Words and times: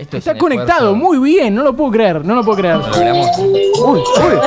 Esto 0.00 0.16
Está 0.16 0.34
conectado, 0.38 0.92
esfuerzo. 0.94 0.96
muy 0.96 1.18
bien, 1.18 1.54
no 1.54 1.62
lo 1.62 1.74
puedo 1.76 1.90
creer, 1.90 2.24
no 2.24 2.34
lo 2.34 2.42
puedo 2.42 2.56
creer. 2.58 2.76
Uy, 2.78 3.98
uy, 4.00 4.02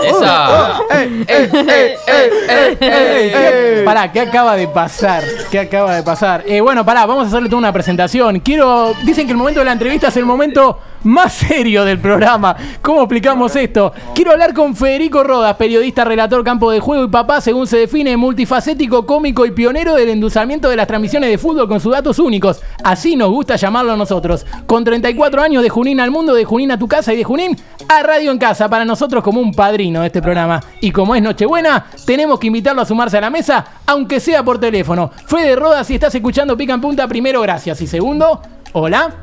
¡Esa! 0.08 0.80
¡Ey, 0.90 1.26
ey, 1.28 1.50
ey, 1.54 1.96
ey, 2.08 2.32
ey! 2.50 2.78
¿Qué- 2.80 3.82
Pará, 3.86 4.12
¿qué 4.12 4.22
acaba 4.22 4.56
de 4.56 4.68
pasar? 4.68 5.24
¿Qué 5.52 5.60
acaba 5.60 5.96
de 5.96 6.02
pasar? 6.04 6.44
Eh, 6.48 6.60
bueno, 6.62 6.84
pará, 6.84 7.06
vamos 7.06 7.26
a 7.26 7.28
hacerle 7.28 7.50
toda 7.50 7.60
una 7.60 7.74
presentación. 7.74 8.40
Quiero. 8.40 8.94
Dicen 9.04 9.26
que 9.28 9.32
el 9.34 9.38
momento 9.38 9.60
de 9.60 9.66
la 9.66 9.74
entrevista 9.74 10.08
es 10.08 10.18
el 10.18 10.26
momento 10.26 10.80
más 11.04 11.34
serio 11.34 11.86
del 11.86 12.00
programa. 12.00 12.56
¿Cómo 12.82 13.02
explicamos 13.02 13.56
esto? 13.56 13.94
Quiero 14.14 14.32
hablar 14.32 14.54
con 14.54 14.76
Federico 14.76 15.24
Rodas, 15.24 15.56
periodista, 15.56 16.04
relator, 16.04 16.44
campo 16.44 16.72
de 16.72 16.80
juego 16.80 17.06
y 17.06 17.10
papá, 17.10 17.42
según 17.42 17.68
se 17.68 17.78
define, 17.78 18.18
multifacético, 18.18 19.06
cómico 19.06 19.46
y 19.46 19.52
pionero 19.52 19.96
del 19.96 20.10
endulzamiento 20.10 20.70
de 20.70 20.76
las 20.76 20.88
transmisiones 20.88 21.30
de 21.30 21.38
fútbol 21.38 21.68
con 21.68 21.80
sus 21.80 21.92
datos 21.92 22.20
únicos. 22.20 22.62
Así 22.84 23.16
nos 23.16 23.30
gusta 23.30 23.56
llamarlo 23.56 23.94
a 23.94 23.98
nosotros. 23.98 24.46
Con 24.66 24.84
34 24.84 25.42
años 25.42 25.64
de 25.64 25.70
Junín 25.70 26.00
al 26.00 26.12
mundo, 26.12 26.34
de 26.34 26.46
Junín 26.46 26.72
a 26.72 26.80
tu 26.80 26.88
casa 26.88 27.14
y 27.14 27.18
de 27.18 27.24
Junín 27.24 27.58
a 27.88 28.04
Radio 28.04 28.32
en 28.32 28.38
Casa. 28.38 28.70
Para 28.70 28.86
nosotros 28.86 29.24
como 29.24 29.42
un 29.42 29.54
padrino 29.54 30.02
de 30.02 30.08
este 30.08 30.22
programa. 30.22 30.62
Y 30.82 30.92
como 30.92 31.16
es 31.16 31.22
Nochebuena, 31.22 31.86
tenemos 32.06 32.40
que 32.40 32.48
invitarlo 32.48 32.82
a 32.82 32.86
sumarse 32.86 33.18
a 33.18 33.22
la 33.22 33.30
mesa, 33.30 33.66
aunque 33.86 34.20
sea 34.20 34.44
por 34.44 34.60
teléfono. 34.60 35.12
Fede 35.28 35.56
Rodas, 35.56 35.88
si 35.88 35.96
estás 35.96 36.14
escuchando 36.16 36.58
Pica 36.58 36.74
en 36.74 36.82
Punta, 36.82 37.08
primero 37.08 37.42
gracias. 37.42 37.82
Y 37.82 37.88
segundo, 37.88 38.42
hola. 38.74 39.23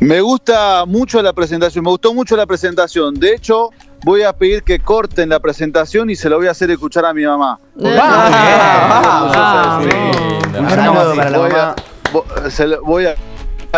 Me 0.00 0.20
gusta 0.20 0.84
mucho 0.86 1.22
la 1.22 1.32
presentación, 1.32 1.82
me 1.84 1.90
gustó 1.90 2.12
mucho 2.12 2.36
la 2.36 2.46
presentación. 2.46 3.14
De 3.14 3.34
hecho, 3.34 3.70
voy 4.04 4.22
a 4.22 4.32
pedir 4.32 4.62
que 4.62 4.78
corten 4.78 5.30
la 5.30 5.40
presentación 5.40 6.10
y 6.10 6.16
se 6.16 6.28
lo 6.28 6.36
voy 6.36 6.48
a 6.48 6.50
hacer 6.50 6.70
escuchar 6.70 7.06
a 7.06 7.14
mi 7.14 7.24
mamá. 7.24 7.58
Ah, 7.84 9.80
Sí. 9.82 9.88
Lindo. 9.88 10.60
Un 10.60 10.70
saludo 10.70 11.14
para 11.16 11.30
la 11.30 11.38
Voy 11.38 11.50
a, 11.50 11.52
mamá. 11.54 11.74
vo- 12.12 12.50
se 12.50 12.66
lo- 12.66 12.82
voy 12.82 13.06
a 13.06 13.14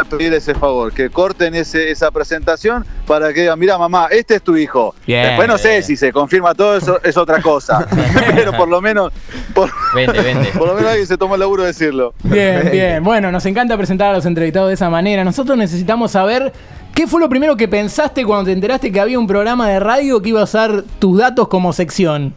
pedir 0.04 0.32
ese 0.34 0.54
favor, 0.54 0.92
que 0.92 1.10
corten 1.10 1.54
ese, 1.54 1.90
esa 1.90 2.10
presentación 2.10 2.84
para 3.06 3.32
que 3.32 3.42
digan, 3.42 3.58
mira 3.58 3.78
mamá, 3.78 4.08
este 4.10 4.36
es 4.36 4.42
tu 4.42 4.56
hijo. 4.56 4.94
Bien. 5.06 5.24
Después 5.26 5.48
no 5.48 5.58
sé 5.58 5.82
si 5.82 5.96
se 5.96 6.12
confirma 6.12 6.54
todo 6.54 6.76
eso, 6.76 7.00
es 7.02 7.16
otra 7.16 7.40
cosa. 7.42 7.86
Pero 8.34 8.52
por 8.52 8.68
lo 8.68 8.80
menos, 8.80 9.12
por, 9.54 9.70
Vente, 9.94 10.20
vente. 10.20 10.50
por 10.56 10.68
lo 10.68 10.74
menos 10.74 10.90
alguien 10.90 11.06
se 11.06 11.16
tomó 11.16 11.34
el 11.34 11.40
laburo 11.40 11.62
de 11.62 11.68
decirlo. 11.68 12.14
Bien, 12.22 12.68
bien. 12.70 13.02
Bueno, 13.02 13.32
nos 13.32 13.44
encanta 13.46 13.76
presentar 13.76 14.10
a 14.10 14.12
los 14.14 14.26
entrevistados 14.26 14.68
de 14.68 14.74
esa 14.74 14.90
manera. 14.90 15.24
Nosotros 15.24 15.56
necesitamos 15.56 16.12
saber 16.12 16.52
qué 16.94 17.06
fue 17.06 17.20
lo 17.20 17.28
primero 17.28 17.56
que 17.56 17.68
pensaste 17.68 18.24
cuando 18.24 18.46
te 18.46 18.52
enteraste 18.52 18.92
que 18.92 19.00
había 19.00 19.18
un 19.18 19.26
programa 19.26 19.68
de 19.68 19.80
radio 19.80 20.20
que 20.20 20.30
iba 20.30 20.40
a 20.40 20.44
usar 20.44 20.84
tus 20.98 21.18
datos 21.18 21.48
como 21.48 21.72
sección. 21.72 22.34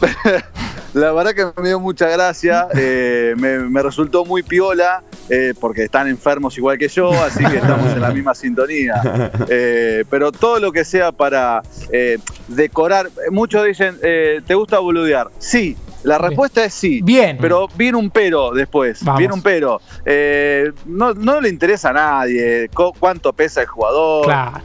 La 0.94 1.12
verdad 1.12 1.32
que 1.32 1.60
me 1.60 1.68
dio 1.68 1.80
mucha 1.80 2.06
gracia, 2.08 2.68
eh, 2.74 3.34
me, 3.38 3.58
me 3.60 3.82
resultó 3.82 4.24
muy 4.26 4.42
piola, 4.42 5.02
eh, 5.28 5.54
porque 5.60 5.84
están 5.84 6.08
enfermos 6.08 6.56
igual 6.58 6.78
que 6.78 6.88
yo, 6.88 7.10
así 7.22 7.44
que 7.44 7.56
estamos 7.58 7.92
en 7.92 8.00
la 8.00 8.10
misma 8.14 8.34
sintonía. 8.34 8.94
Eh, 9.48 10.04
pero 10.10 10.32
todo 10.32 10.58
lo 10.60 10.72
que 10.72 10.84
sea 10.84 11.12
para 11.12 11.62
eh, 11.90 12.18
decorar, 12.48 13.10
muchos 13.30 13.64
dicen, 13.64 13.98
¿te 14.00 14.54
gusta 14.54 14.78
boludear? 14.78 15.28
Sí, 15.38 15.76
la 16.04 16.18
respuesta 16.18 16.64
es 16.64 16.74
sí. 16.74 17.00
Bien. 17.02 17.38
Pero 17.40 17.68
viene 17.76 17.96
un 17.96 18.10
pero 18.10 18.50
después, 18.50 19.04
Vamos. 19.04 19.18
viene 19.20 19.34
un 19.34 19.42
pero. 19.42 19.80
Eh, 20.04 20.72
no, 20.86 21.14
no 21.14 21.40
le 21.40 21.48
interesa 21.48 21.90
a 21.90 21.92
nadie 21.92 22.68
cu- 22.74 22.92
cuánto 22.98 23.32
pesa 23.32 23.60
el 23.60 23.68
jugador, 23.68 24.24
Claro. 24.24 24.60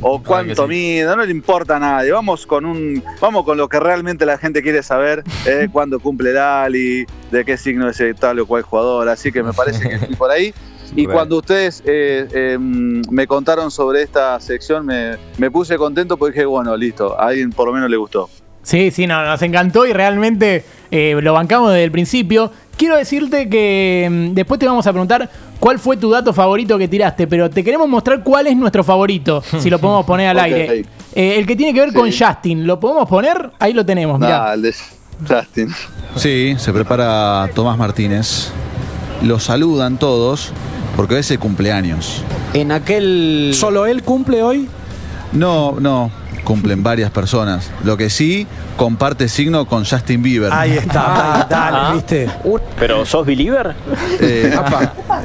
O 0.00 0.22
cuánto 0.22 0.62
sí. 0.64 0.68
mide, 0.68 1.04
no 1.04 1.16
le 1.24 1.30
importa 1.30 1.76
a 1.76 1.78
nadie. 1.80 2.12
Vamos 2.12 2.46
con 2.46 2.64
un, 2.64 3.02
vamos 3.20 3.44
con 3.44 3.56
lo 3.58 3.68
que 3.68 3.78
realmente 3.80 4.26
la 4.26 4.38
gente 4.38 4.62
quiere 4.62 4.82
saber, 4.82 5.22
eh, 5.46 5.68
cuándo 5.72 6.00
cumple 6.00 6.30
el 6.30 6.38
Ali, 6.38 7.06
de 7.30 7.44
qué 7.44 7.56
signo 7.56 7.88
es 7.88 8.02
tal 8.18 8.38
o 8.40 8.46
cual 8.46 8.62
jugador. 8.62 9.08
Así 9.08 9.30
que 9.32 9.42
me 9.42 9.52
parece 9.52 9.88
que 9.88 9.94
estoy 9.96 10.16
por 10.16 10.30
ahí. 10.30 10.52
Y 10.96 11.04
Bueno. 11.04 11.18
cuando 11.18 11.36
ustedes 11.38 11.84
eh, 11.86 12.26
eh, 12.34 12.58
me 12.58 13.28
contaron 13.28 13.70
sobre 13.70 14.02
esta 14.02 14.40
sección, 14.40 14.84
me, 14.86 15.18
me 15.38 15.48
puse 15.48 15.76
contento 15.76 16.16
porque 16.16 16.32
dije, 16.32 16.46
bueno, 16.46 16.76
listo, 16.76 17.16
a 17.16 17.28
alguien 17.28 17.50
por 17.52 17.68
lo 17.68 17.72
menos 17.74 17.88
le 17.88 17.96
gustó. 17.96 18.28
Sí, 18.62 18.90
sí, 18.90 19.06
no, 19.06 19.24
nos 19.24 19.40
encantó 19.42 19.86
y 19.86 19.92
realmente 19.92 20.64
eh, 20.90 21.16
lo 21.22 21.32
bancamos 21.32 21.70
desde 21.70 21.84
el 21.84 21.92
principio. 21.92 22.50
Quiero 22.76 22.96
decirte 22.96 23.48
que 23.48 24.08
mm, 24.10 24.34
después 24.34 24.58
te 24.58 24.66
vamos 24.66 24.86
a 24.86 24.90
preguntar 24.92 25.30
cuál 25.60 25.78
fue 25.78 25.96
tu 25.96 26.10
dato 26.10 26.32
favorito 26.32 26.76
que 26.78 26.88
tiraste, 26.88 27.26
pero 27.28 27.48
te 27.48 27.62
queremos 27.62 27.88
mostrar 27.88 28.22
cuál 28.24 28.48
es 28.48 28.56
nuestro 28.56 28.82
favorito, 28.82 29.42
si 29.60 29.70
lo 29.70 29.78
podemos 29.78 30.04
poner 30.04 30.28
al 30.30 30.38
aire. 30.40 30.84
Eh, 31.14 31.36
el 31.38 31.46
que 31.46 31.54
tiene 31.54 31.72
que 31.74 31.80
ver 31.80 31.90
Sí. 31.90 31.94
con 31.96 32.10
Justin, 32.10 32.66
¿lo 32.66 32.80
podemos 32.80 33.08
poner? 33.08 33.50
Ahí 33.58 33.72
lo 33.72 33.84
tenemos, 33.86 34.18
mirá. 34.18 34.38
Nah, 34.38 34.52
el 34.54 34.62
de 34.62 34.74
Justin. 35.28 35.68
Sí, 36.16 36.54
se 36.58 36.72
prepara 36.72 37.48
Tomás 37.54 37.76
Martínez. 37.78 38.50
Lo 39.22 39.38
saludan 39.38 39.98
todos 39.98 40.50
porque 40.96 41.14
hoy 41.14 41.20
es 41.20 41.30
el 41.30 41.38
cumpleaños. 41.38 42.22
En 42.54 42.72
aquel. 42.72 43.50
¿Solo 43.54 43.86
él 43.86 44.02
cumple 44.02 44.42
hoy? 44.42 44.68
No, 45.32 45.76
no, 45.78 46.10
cumplen 46.50 46.82
varias 46.82 47.12
personas. 47.12 47.70
Lo 47.84 47.96
que 47.96 48.10
sí, 48.10 48.44
comparte 48.76 49.28
signo 49.28 49.66
con 49.66 49.84
Justin 49.84 50.20
Bieber. 50.20 50.52
Ahí 50.52 50.72
está, 50.72 51.46
dale, 51.48 51.94
¿viste? 51.94 52.28
¿Pero 52.76 53.06
sos 53.06 53.24
believer? 53.24 53.76
Eh, 54.18 54.52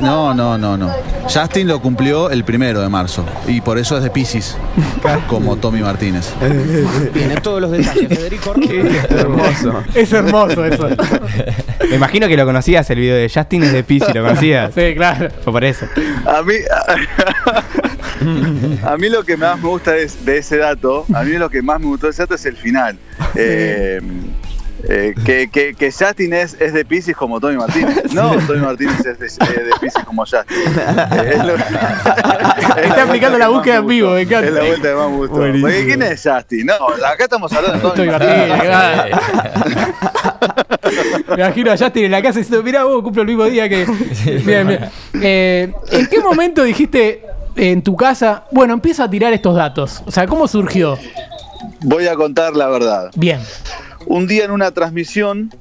no, 0.01 0.35
no, 0.35 0.55
no, 0.55 0.77
no. 0.77 0.91
Justin 1.23 1.67
lo 1.67 1.81
cumplió 1.81 2.29
el 2.29 2.43
primero 2.43 2.79
de 2.79 2.89
marzo 2.89 3.25
y 3.47 3.59
por 3.59 3.79
eso 3.79 3.97
es 3.97 4.03
de 4.03 4.11
Pisces, 4.11 4.55
como 5.27 5.55
Tommy 5.55 5.81
Martínez. 5.81 6.31
Tiene 7.11 7.37
todos 7.37 7.59
los 7.59 7.71
detalles, 7.71 8.07
Federico. 8.07 8.53
Hermoso. 9.09 9.83
Es 9.95 10.13
hermoso 10.13 10.63
eso. 10.63 10.89
Me 11.89 11.95
imagino 11.95 12.27
que 12.27 12.37
lo 12.37 12.45
conocías, 12.45 12.87
el 12.91 12.99
video 12.99 13.15
de 13.15 13.31
Justin 13.33 13.63
es 13.63 13.73
de 13.73 13.83
Pisi, 13.83 14.13
¿lo 14.13 14.21
conocías? 14.21 14.71
sí, 14.75 14.93
claro. 14.95 15.29
Fue 15.43 15.51
por 15.51 15.63
eso. 15.63 15.87
A 16.27 16.43
mí, 16.43 16.53
a 18.83 18.97
mí 18.97 19.09
lo 19.09 19.23
que 19.23 19.37
más 19.37 19.59
me 19.61 19.67
gusta 19.69 19.95
es, 19.97 20.23
de 20.25 20.37
ese 20.37 20.57
dato, 20.57 21.05
a 21.13 21.23
mí 21.23 21.33
lo 21.33 21.49
que 21.49 21.61
más 21.61 21.79
me 21.79 21.87
gustó 21.87 22.07
de 22.07 22.11
ese 22.11 22.23
dato 22.23 22.35
es 22.35 22.45
el 22.45 22.57
final. 22.57 22.97
Eh, 23.35 23.99
eh, 24.87 25.15
que, 25.25 25.49
que, 25.49 25.73
que 25.73 25.91
Justin 25.91 26.33
es, 26.33 26.55
es 26.59 26.71
de 26.73 26.85
Pisces 26.85 27.15
como 27.15 27.39
Tommy 27.39 27.57
Martínez. 27.57 28.13
No, 28.13 28.35
Tommy 28.45 28.59
Martínez 28.59 29.03
es 29.03 29.17
de, 29.17 29.25
eh, 29.27 29.63
de 29.63 29.71
Pisces 29.81 30.03
como 30.03 30.21
Justin. 30.23 30.45
Eh, 30.57 31.31
es 31.33 31.43
lo- 31.43 31.55
es 31.55 32.85
Está 32.85 33.03
aplicando 33.03 33.37
la 33.39 33.47
búsqueda 33.47 33.77
en 33.77 33.87
vivo, 33.87 34.11
me 34.11 34.21
encanta. 34.21 34.47
Es 34.47 34.53
la 34.53 34.61
vuelta 34.61 34.89
que 34.89 34.95
más 34.95 35.09
me 35.09 35.15
gustó. 35.17 35.35
Porque 35.61 35.85
¿quién 35.85 36.01
es 36.03 36.21
Justin? 36.23 36.65
No, 36.67 36.73
acá 37.05 37.23
estamos 37.23 37.51
hablando 37.53 37.89
de 37.89 37.95
Tommy 37.95 38.09
Martínez. 38.11 39.17
Me 41.29 41.35
imagino 41.35 41.71
a 41.71 41.77
Justin 41.77 42.05
en 42.05 42.11
la 42.11 42.21
casa 42.21 42.39
diciendo, 42.39 42.63
mirá 42.63 42.83
vos, 42.83 43.01
cumplo 43.01 43.21
el 43.23 43.27
mismo 43.27 43.45
día 43.45 43.67
que... 43.67 43.85
Eh, 45.21 45.73
¿En 45.91 46.07
qué 46.07 46.19
momento 46.19 46.63
dijiste 46.63 47.23
en 47.55 47.81
tu 47.81 47.95
casa, 47.95 48.45
bueno, 48.51 48.73
empieza 48.73 49.05
a 49.05 49.09
tirar 49.09 49.33
estos 49.33 49.55
datos? 49.55 50.03
O 50.05 50.11
sea, 50.11 50.27
¿cómo 50.27 50.47
surgió? 50.47 50.97
Voy 51.81 52.07
a 52.07 52.15
contar 52.15 52.55
la 52.55 52.67
verdad. 52.67 53.11
Bien. 53.15 53.39
Un 54.05 54.27
día 54.27 54.45
en 54.45 54.51
una 54.51 54.71
transmisión 54.71 55.51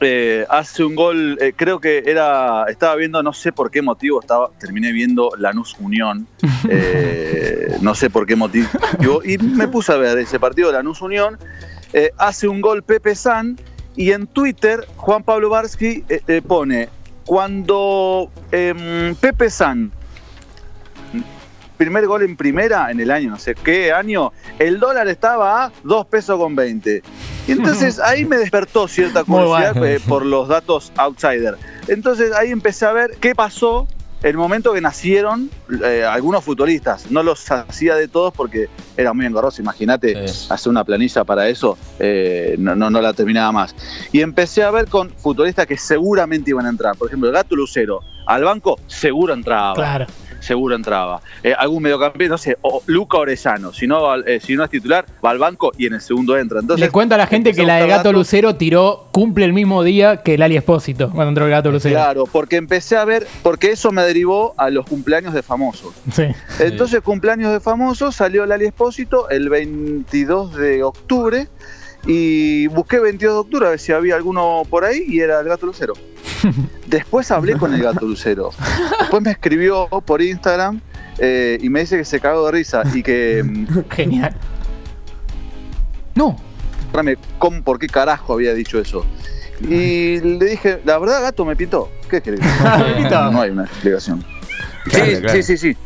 eh, 0.00 0.44
hace 0.50 0.84
un 0.84 0.94
gol, 0.94 1.38
eh, 1.40 1.54
creo 1.56 1.80
que 1.80 2.02
era, 2.06 2.64
estaba 2.68 2.94
viendo, 2.96 3.22
no 3.22 3.32
sé 3.32 3.52
por 3.52 3.70
qué 3.70 3.80
motivo, 3.80 4.20
estaba, 4.20 4.50
terminé 4.58 4.92
viendo 4.92 5.30
Lanús 5.38 5.76
Unión, 5.78 6.26
eh, 6.68 7.76
no 7.80 7.94
sé 7.94 8.10
por 8.10 8.26
qué 8.26 8.36
motivo, 8.36 8.68
y 9.24 9.38
me 9.38 9.68
puse 9.68 9.92
a 9.92 9.96
ver 9.96 10.18
ese 10.18 10.38
partido 10.38 10.68
de 10.68 10.74
Lanús 10.74 11.00
Unión, 11.00 11.38
hace 12.18 12.48
un 12.48 12.60
gol 12.60 12.82
Pepe 12.82 13.14
San, 13.14 13.58
y 13.96 14.10
en 14.10 14.26
Twitter 14.26 14.84
Juan 14.96 15.22
Pablo 15.22 15.48
Barsky 15.48 16.04
pone, 16.46 16.88
cuando 17.24 18.30
em, 18.50 19.14
Pepe 19.14 19.48
San 19.48 19.92
primer 21.76 22.06
gol 22.06 22.22
en 22.22 22.36
primera 22.36 22.90
en 22.90 23.00
el 23.00 23.10
año, 23.10 23.30
no 23.30 23.38
sé 23.38 23.54
qué 23.54 23.92
año, 23.92 24.32
el 24.58 24.78
dólar 24.80 25.08
estaba 25.08 25.64
a 25.66 25.72
2 25.82 26.06
pesos 26.06 26.38
con 26.38 26.54
20. 26.54 27.02
Y 27.46 27.52
entonces 27.52 27.98
ahí 28.04 28.24
me 28.24 28.36
despertó 28.36 28.88
cierta 28.88 29.24
curiosidad 29.24 29.72
bueno. 29.74 29.86
eh, 29.86 30.00
por 30.06 30.24
los 30.24 30.48
datos 30.48 30.92
outsider. 30.96 31.56
Entonces 31.88 32.32
ahí 32.32 32.50
empecé 32.50 32.86
a 32.86 32.92
ver 32.92 33.12
qué 33.20 33.34
pasó 33.34 33.86
el 34.22 34.38
momento 34.38 34.72
que 34.72 34.80
nacieron 34.80 35.50
eh, 35.84 36.02
algunos 36.02 36.42
futbolistas. 36.42 37.10
No 37.10 37.22
los 37.22 37.50
hacía 37.50 37.94
de 37.94 38.08
todos 38.08 38.32
porque 38.32 38.68
era 38.96 39.12
muy 39.12 39.26
engorroso. 39.26 39.60
Imagínate 39.60 40.26
Sí. 40.28 40.46
hacer 40.48 40.70
una 40.70 40.82
planilla 40.82 41.24
para 41.24 41.46
eso, 41.48 41.76
eh, 41.98 42.54
no, 42.58 42.74
no, 42.74 42.88
no 42.88 43.02
la 43.02 43.12
terminaba 43.12 43.52
más. 43.52 43.74
Y 44.12 44.22
empecé 44.22 44.62
a 44.62 44.70
ver 44.70 44.86
con 44.88 45.10
futbolistas 45.10 45.66
que 45.66 45.76
seguramente 45.76 46.48
iban 46.50 46.64
a 46.64 46.70
entrar. 46.70 46.96
Por 46.96 47.08
ejemplo, 47.08 47.28
el 47.28 47.34
Gato 47.34 47.54
Lucero. 47.54 48.00
Al 48.26 48.42
banco 48.44 48.80
seguro 48.86 49.34
entraba 49.34 49.74
Claro. 49.74 50.06
Seguro 50.44 50.76
entraba. 50.76 51.20
Eh, 51.42 51.52
algún 51.58 51.82
mediocampista, 51.82 52.30
no 52.32 52.38
sé, 52.38 52.56
o 52.62 52.82
Luca 52.86 53.18
Orellano, 53.18 53.72
si 53.72 53.86
no, 53.86 54.02
va- 54.02 54.18
eh, 54.26 54.38
si 54.40 54.54
no 54.54 54.62
es 54.64 54.70
titular, 54.70 55.04
va 55.24 55.30
al 55.30 55.38
banco 55.38 55.72
y 55.76 55.86
en 55.86 55.94
el 55.94 56.00
segundo 56.00 56.36
entra. 56.38 56.60
Entonces, 56.60 56.86
Le 56.86 56.92
cuento 56.92 57.14
a 57.14 57.18
la 57.18 57.26
gente 57.26 57.52
que 57.52 57.64
la 57.64 57.76
de 57.76 57.88
Gato. 57.88 58.12
Lucero 58.12 58.54
tiró, 58.56 59.08
cumple 59.10 59.44
el 59.44 59.52
mismo 59.52 59.82
día 59.82 60.18
que 60.18 60.34
el 60.34 60.42
Ali 60.42 60.56
Espósito, 60.56 61.10
cuando 61.10 61.30
entró 61.30 61.44
el 61.46 61.50
Gato 61.50 61.70
Lucero. 61.70 61.94
Claro, 61.96 62.24
porque 62.30 62.56
empecé 62.56 62.96
a 62.96 63.04
ver, 63.04 63.26
porque 63.42 63.72
eso 63.72 63.90
me 63.90 64.02
derivó 64.02 64.54
a 64.56 64.70
los 64.70 64.86
cumpleaños 64.86 65.34
de 65.34 65.42
famosos. 65.42 65.92
Sí. 66.12 66.24
Entonces, 66.60 67.00
cumpleaños 67.00 67.52
de 67.52 67.60
famosos, 67.60 68.14
salió 68.14 68.46
Lali 68.46 68.66
Espósito 68.66 69.28
el 69.30 69.48
22 69.48 70.54
de 70.56 70.82
octubre 70.82 71.48
y 72.06 72.66
busqué 72.68 73.00
22 73.00 73.34
de 73.34 73.40
octubre 73.40 73.66
a 73.66 73.70
ver 73.70 73.78
si 73.78 73.92
había 73.92 74.14
alguno 74.16 74.62
por 74.68 74.84
ahí 74.84 75.04
y 75.08 75.20
era 75.20 75.40
el 75.40 75.48
Gato 75.48 75.66
Lucero. 75.66 75.94
Después 76.86 77.30
hablé 77.30 77.54
con 77.54 77.74
el 77.74 77.82
Gato 77.82 78.06
Lucero. 78.06 78.50
Después 79.00 79.22
me 79.22 79.30
escribió 79.30 79.88
por 80.04 80.22
Instagram 80.22 80.80
eh, 81.18 81.58
y 81.60 81.68
me 81.68 81.80
dice 81.80 81.98
que 81.98 82.04
se 82.04 82.20
cagó 82.20 82.46
de 82.46 82.52
risa 82.52 82.82
y 82.92 83.02
que. 83.02 83.42
mm, 83.44 83.90
Genial. 83.90 84.34
No. 86.14 86.36
Cómo, 87.38 87.62
por 87.62 87.78
qué 87.78 87.88
carajo 87.88 88.34
había 88.34 88.54
dicho 88.54 88.78
eso. 88.78 89.04
Y 89.60 90.20
le 90.20 90.44
dije, 90.44 90.80
la 90.84 90.98
verdad, 90.98 91.22
gato, 91.22 91.44
me 91.44 91.56
pintó. 91.56 91.90
¿Qué 92.08 92.20
querés? 92.20 92.40
No 93.10 93.40
hay 93.40 93.50
una 93.50 93.64
explicación. 93.64 94.24
Claro, 94.84 95.06
sí, 95.06 95.16
claro. 95.16 95.32
sí, 95.32 95.42
sí, 95.42 95.56
sí. 95.56 95.76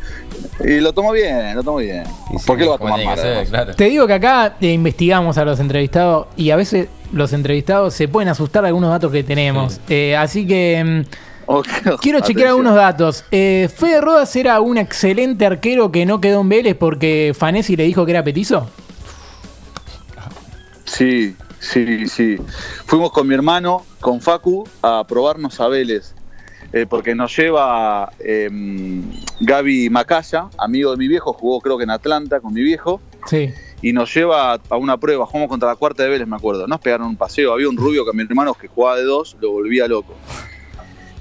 Y 0.59 0.81
lo 0.81 0.91
tomó 0.91 1.13
bien, 1.13 1.55
lo 1.55 1.63
tomó 1.63 1.77
bien. 1.77 2.03
¿Por 2.45 2.57
qué 2.57 2.65
lo 2.65 2.71
va 2.71 2.75
a 2.75 2.79
tomar 2.79 3.05
mal? 3.05 3.47
claro. 3.47 3.73
Te 3.73 3.85
digo 3.85 4.05
que 4.05 4.13
acá 4.13 4.57
eh, 4.59 4.73
investigamos 4.73 5.37
a 5.37 5.45
los 5.45 5.57
entrevistados 5.61 6.27
y 6.35 6.49
a 6.49 6.57
veces 6.57 6.89
los 7.11 7.33
entrevistados 7.33 7.93
se 7.93 8.07
pueden 8.07 8.29
asustar 8.29 8.61
de 8.63 8.67
algunos 8.69 8.89
datos 8.89 9.11
que 9.11 9.23
tenemos. 9.23 9.79
Eh, 9.89 10.15
así 10.15 10.45
que 10.47 11.05
mm, 11.47 11.49
quiero 12.01 12.19
chequear 12.21 12.49
algunos 12.49 12.75
datos. 12.75 13.25
Eh, 13.31 13.69
Fede 13.75 14.01
Rodas 14.01 14.35
era 14.35 14.59
un 14.61 14.77
excelente 14.77 15.45
arquero 15.45 15.91
que 15.91 16.05
no 16.05 16.21
quedó 16.21 16.41
en 16.41 16.49
Vélez 16.49 16.75
porque 16.75 17.33
Fanesi 17.37 17.75
le 17.75 17.83
dijo 17.83 18.05
que 18.05 18.11
era 18.11 18.23
petizo. 18.23 18.69
Sí, 20.85 21.35
sí, 21.59 22.07
sí. 22.07 22.37
Fuimos 22.85 23.11
con 23.11 23.27
mi 23.27 23.35
hermano, 23.35 23.85
con 23.99 24.21
Facu, 24.21 24.67
a 24.81 25.03
probarnos 25.07 25.59
a 25.59 25.67
Vélez. 25.67 26.13
eh, 26.73 26.85
porque 26.87 27.15
nos 27.15 27.35
lleva 27.35 28.11
eh, 28.19 28.47
Gaby 29.39 29.89
Macaya, 29.89 30.49
amigo 30.57 30.91
de 30.91 30.97
mi 30.97 31.07
viejo, 31.07 31.33
jugó 31.33 31.61
creo 31.61 31.77
que 31.77 31.83
en 31.83 31.89
Atlanta 31.91 32.39
con 32.39 32.53
mi 32.53 32.61
viejo, 32.61 33.01
Sí. 33.25 33.51
Y 33.81 33.93
nos 33.93 34.13
lleva 34.13 34.53
a, 34.53 34.59
a 34.69 34.77
una 34.77 34.97
prueba. 34.97 35.25
Jugamos 35.25 35.49
contra 35.49 35.69
la 35.69 35.75
cuarta 35.75 36.03
de 36.03 36.09
Vélez, 36.09 36.27
me 36.27 36.35
acuerdo. 36.35 36.67
Nos 36.67 36.79
pegaron 36.81 37.07
un 37.07 37.15
paseo. 37.15 37.53
Había 37.53 37.69
un 37.69 37.77
rubio 37.77 38.03
que 38.03 38.11
a 38.11 38.13
mi 38.13 38.23
hermano 38.23 38.53
que 38.53 38.67
jugaba 38.67 38.97
de 38.97 39.03
dos 39.03 39.37
lo 39.41 39.51
volvía 39.51 39.87
loco. 39.87 40.15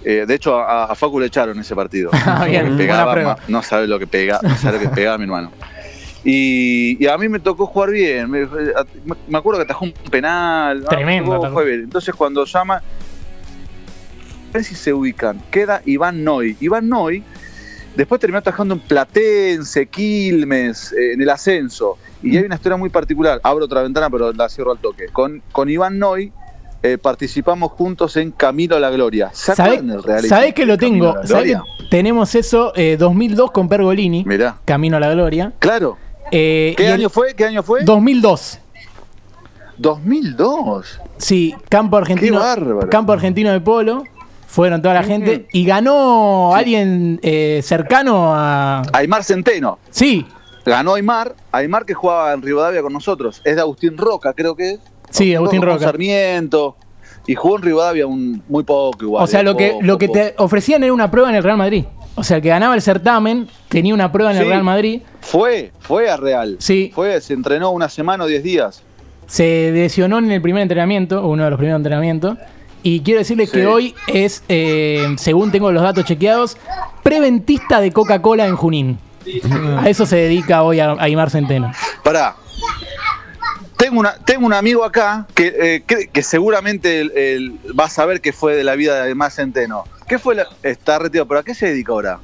Eh, 0.04 0.24
de 0.26 0.34
hecho, 0.34 0.58
a, 0.58 0.84
a 0.84 0.94
Facu 0.94 1.18
le 1.20 1.26
echaron 1.26 1.58
ese 1.58 1.74
partido. 1.74 2.10
Bien, 2.46 2.76
pegaba, 2.76 3.14
ma- 3.16 3.36
no 3.48 3.62
sabe 3.62 3.86
lo 3.86 3.98
que 3.98 4.06
pega, 4.06 4.38
no 4.42 4.56
sabe 4.56 4.78
lo 4.78 4.82
que 4.90 4.94
pegaba 4.94 5.18
mi 5.18 5.24
hermano. 5.24 5.50
Y, 6.24 7.02
y 7.02 7.06
a 7.06 7.16
mí 7.18 7.28
me 7.28 7.38
tocó 7.40 7.66
jugar 7.66 7.90
bien. 7.90 8.28
Me, 8.30 8.46
me 9.28 9.38
acuerdo 9.38 9.60
que 9.60 9.64
atajó 9.64 9.84
un 9.84 9.92
penal. 10.10 10.82
Ah, 10.86 10.88
Tremendo, 10.90 11.38
jugó- 11.48 11.64
bien. 11.64 11.80
Entonces 11.84 12.14
cuando 12.14 12.44
llama, 12.44 12.76
a 12.76 12.82
ver 14.52 14.64
si 14.64 14.74
se 14.74 14.92
ubican. 14.92 15.40
Queda 15.50 15.80
Iván 15.84 16.24
Noy. 16.24 16.56
Iván 16.60 16.88
Noy 16.88 17.22
después 17.98 18.20
terminó 18.20 18.38
atajando 18.38 18.74
en 18.74 18.80
Platense, 18.80 19.86
Quilmes, 19.86 20.92
eh, 20.92 21.14
en 21.14 21.20
el 21.20 21.28
ascenso. 21.28 21.98
Y 22.22 22.36
hay 22.36 22.44
una 22.44 22.54
historia 22.54 22.76
muy 22.78 22.90
particular. 22.90 23.40
Abro 23.42 23.64
otra 23.64 23.82
ventana, 23.82 24.08
pero 24.08 24.32
la 24.32 24.48
cierro 24.48 24.70
al 24.70 24.78
toque. 24.78 25.06
Con, 25.12 25.42
con 25.50 25.68
Iván 25.68 25.98
Noy 25.98 26.32
eh, 26.80 26.96
participamos 26.96 27.72
juntos 27.72 28.16
en 28.16 28.30
Camino 28.30 28.76
a 28.76 28.80
la 28.80 28.90
Gloria. 28.90 29.30
¿Se 29.32 29.52
¿Sabés 29.52 29.82
sabés 30.28 30.54
que 30.54 30.64
lo 30.64 30.78
tengo? 30.78 31.12
tenemos 31.90 32.36
eso 32.36 32.72
eh, 32.76 32.96
2002 32.96 33.50
con 33.50 33.68
Pergolini? 33.68 34.24
Mirá. 34.24 34.58
Camino 34.64 34.96
a 34.96 35.00
la 35.00 35.10
Gloria. 35.10 35.52
Claro. 35.58 35.98
Eh, 36.30 36.74
¿Qué 36.76 36.86
año 36.86 37.10
fue? 37.10 37.34
¿Qué 37.34 37.46
año 37.46 37.64
fue? 37.64 37.82
2002. 37.82 38.60
2002. 39.78 41.00
Sí, 41.16 41.54
campo 41.68 41.96
argentino. 41.96 42.38
Qué 42.38 42.44
bárbaro. 42.44 42.90
Campo 42.90 43.12
argentino 43.12 43.50
de 43.50 43.60
polo. 43.60 44.04
Fueron 44.48 44.80
toda 44.80 44.94
la 44.94 45.02
gente. 45.02 45.46
Y 45.52 45.66
ganó 45.66 46.54
alguien 46.54 47.20
eh, 47.22 47.60
cercano 47.62 48.34
a. 48.34 48.82
Aymar 48.94 49.22
Centeno. 49.22 49.78
Sí, 49.90 50.26
Ganó 50.64 50.94
Aymar. 50.94 51.34
Aymar 51.52 51.84
que 51.84 51.92
jugaba 51.94 52.32
en 52.32 52.42
Rivadavia 52.42 52.82
con 52.82 52.92
nosotros. 52.92 53.42
Es 53.44 53.56
de 53.56 53.60
Agustín 53.60 53.96
Roca, 53.96 54.32
creo 54.32 54.56
que 54.56 54.72
es. 54.72 54.80
sí, 55.10 55.34
Agustín 55.34 55.62
Roca. 55.62 55.84
Sarmiento. 55.84 56.76
Y 57.26 57.34
jugó 57.34 57.56
en 57.56 57.62
Rivadavia 57.62 58.06
un, 58.06 58.42
muy 58.48 58.64
poco 58.64 59.04
igual. 59.04 59.22
O 59.22 59.26
sea, 59.26 59.40
eh, 59.40 59.44
lo 59.44 59.54
que, 59.54 59.68
poco, 59.70 59.82
lo 59.82 59.98
que 59.98 60.08
te 60.08 60.34
ofrecían 60.38 60.82
era 60.82 60.94
una 60.94 61.10
prueba 61.10 61.28
en 61.28 61.36
el 61.36 61.42
Real 61.42 61.58
Madrid. 61.58 61.84
O 62.14 62.24
sea, 62.24 62.38
el 62.38 62.42
que 62.42 62.48
ganaba 62.48 62.74
el 62.74 62.80
certamen 62.80 63.48
tenía 63.68 63.92
una 63.92 64.10
prueba 64.10 64.32
en 64.32 64.38
el. 64.38 64.46
Real 64.46 64.64
Madrid. 64.64 65.02
Fue, 65.20 65.72
fue 65.78 66.08
a 66.08 66.16
Real. 66.16 66.56
Sí. 66.58 66.90
Fue, 66.94 67.20
se 67.20 67.34
entrenó 67.34 67.70
una 67.70 67.90
semana 67.90 68.24
o 68.24 68.26
diez 68.26 68.42
días. 68.42 68.82
Se 69.26 69.70
lesionó 69.72 70.18
en 70.18 70.32
el 70.32 70.40
primer 70.40 70.62
entrenamiento, 70.62 71.26
uno 71.26 71.44
de 71.44 71.50
los 71.50 71.58
primeros 71.58 71.78
entrenamientos. 71.78 72.38
Y 72.82 73.00
quiero 73.00 73.18
decirles 73.18 73.50
Sí. 73.50 73.58
que 73.58 73.66
hoy 73.66 73.94
es, 74.06 74.42
eh, 74.48 75.14
según 75.18 75.50
tengo 75.50 75.70
los 75.72 75.82
datos 75.82 76.04
chequeados, 76.04 76.56
preventista 77.02 77.80
de 77.80 77.92
Coca-Cola 77.92 78.46
en 78.46 78.56
Junín. 78.56 78.98
A 79.78 79.88
eso 79.88 80.06
se 80.06 80.16
dedica 80.16 80.62
hoy 80.62 80.80
a, 80.80 80.92
Aymar 80.98 81.30
Centeno. 81.30 81.72
Pará. 82.02 82.34
Tengo, 83.76 84.00
una, 84.00 84.14
tengo 84.24 84.44
un 84.46 84.52
amigo 84.52 84.84
acá 84.84 85.26
que, 85.34 85.54
eh, 85.58 85.82
que, 85.86 86.08
que 86.08 86.22
seguramente 86.22 87.00
el- 87.00 87.12
el- 87.16 87.58
va 87.78 87.84
a 87.84 87.88
saber 87.90 88.20
que 88.20 88.32
fue 88.32 88.56
de 88.56 88.64
la 88.64 88.74
vida 88.74 88.96
de 88.96 89.08
Aymar 89.08 89.30
Centeno. 89.30 89.84
¿Qué 90.08 90.18
fue? 90.18 90.34
La, 90.34 90.46
está 90.62 90.98
retirado, 90.98 91.28
pero 91.28 91.40
¿a 91.40 91.42
qué 91.44 91.54
se 91.54 91.66
dedica 91.66 91.92
ahora? 91.92 92.18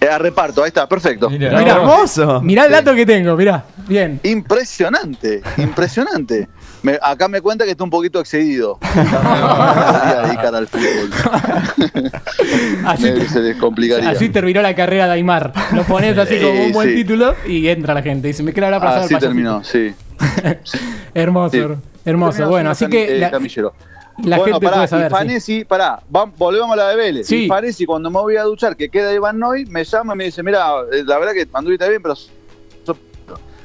Eh, 0.00 0.08
a 0.08 0.18
reparto, 0.18 0.62
ahí 0.62 0.68
está, 0.68 0.88
perfecto. 0.88 1.28
Mirá. 1.28 1.58
Mirá, 1.58 1.72
hermoso. 1.74 2.40
Mirá 2.40 2.64
el 2.64 2.72
dato 2.72 2.94
que 2.94 3.04
tengo, 3.04 3.36
mirá. 3.36 3.64
Bien. 3.86 4.18
Impresionante, 4.22 5.42
impresionante. 5.58 6.48
Me- 6.82 6.98
acá 7.02 7.26
me 7.28 7.40
cuenta 7.40 7.64
que 7.64 7.72
está 7.72 7.84
un 7.84 7.90
poquito 7.90 8.20
excedido. 8.20 8.78
No 8.94 9.02
podría 9.04 10.22
dedicar 10.26 10.54
al 10.54 10.66
fútbol. 10.68 11.10
Así, 12.86 13.02
Me- 13.10 13.28
se 13.28 13.40
les 13.40 13.56
complicaría. 13.56 14.10
así 14.10 14.28
terminó 14.28 14.62
la 14.62 14.74
carrera 14.74 15.06
de 15.06 15.12
Aymar. 15.12 15.52
Lo 15.72 15.82
pones 15.84 16.16
así 16.16 16.38
como 16.40 16.64
un 16.64 16.72
buen 16.72 16.88
sí. 16.90 16.94
título 16.96 17.34
y 17.46 17.66
entra 17.68 17.94
la 17.94 18.02
gente. 18.02 18.28
Dice, 18.28 18.42
me 18.42 18.52
quiero 18.52 18.66
hablar 18.66 18.80
pasar 18.80 19.02
Así 19.02 19.14
terminó, 19.16 19.62
sí. 19.64 19.92
Hermoso, 21.14 21.50
Sí. 21.52 21.58
hermoso. 22.04 22.32
Terminó 22.36 22.50
Bueno, 22.50 22.70
así 22.70 22.86
que 22.86 23.16
eh, 23.16 23.18
la, 23.18 23.30
camillero. 23.30 23.74
la 24.24 24.36
bueno, 24.38 24.54
gente 24.54 24.64
pará, 24.66 24.76
puede 24.76 24.84
y 24.86 24.88
saber. 24.88 25.10
sí. 25.10 25.16
Fanesi, 25.16 25.64
pará, 25.64 26.00
volvemos 26.36 26.72
a 26.72 26.76
la 26.76 26.88
de 26.90 26.96
Vélez. 26.96 27.26
Sí. 27.26 27.44
Y 27.44 27.48
Fanesi, 27.48 27.84
cuando 27.86 28.10
me 28.10 28.18
voy 28.20 28.36
a 28.36 28.42
duchar, 28.44 28.76
que 28.76 28.88
queda 28.88 29.12
Iván 29.12 29.38
Noy, 29.38 29.66
me 29.66 29.84
llama 29.84 30.14
y 30.14 30.16
me 30.16 30.24
dice, 30.24 30.42
mira, 30.42 30.68
eh, 30.92 31.02
la 31.04 31.18
verdad 31.18 31.32
que 31.34 31.46
anduviste 31.52 31.88
bien, 31.88 32.02
pero 32.02 32.14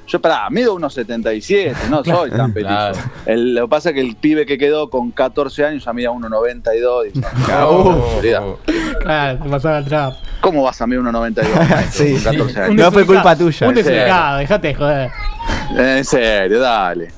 yo, 0.08 0.20
pará, 0.22 0.50
mido 0.50 0.76
unos 0.76 0.94
77, 0.94 1.76
no 1.90 2.04
soy 2.04 2.30
tan 2.32 2.52
petizo. 2.54 2.70
Claro. 2.70 2.98
El- 3.26 3.56
lo 3.56 3.62
que 3.64 3.68
pasa 3.70 3.90
es 3.90 3.96
que 3.96 4.02
el 4.02 4.16
pibe 4.16 4.46
que 4.46 4.58
quedó 4.58 4.90
con 4.90 5.12
14 5.12 5.66
años 5.66 5.86
ya 5.86 5.94
mide 5.94 6.10
1,92. 6.10 7.08
y- 7.14 7.22
Oh. 7.54 8.16
Olvidá. 8.18 8.42
Claro, 9.02 9.40
te 9.44 9.50
pasaba 9.50 9.78
el 9.80 9.86
trap. 9.86 10.14
¿Cómo 10.42 10.64
vas 10.64 10.82
a 10.82 10.88
medir 10.88 11.02
1,92? 11.04 11.48
Sí. 11.92 12.14
con 12.14 12.24
14 12.24 12.60
Un 12.60 12.64
años. 12.66 12.76
No 12.76 12.92
fue 12.92 13.06
culpa 13.06 13.36
tuya. 13.36 13.68
Un 13.68 13.76
desubicado, 13.76 14.38
dejate 14.40 14.68
de 14.70 14.74
joder. 14.76 15.12
En 15.78 16.04
serio, 16.06 16.60
dale. 16.60 17.12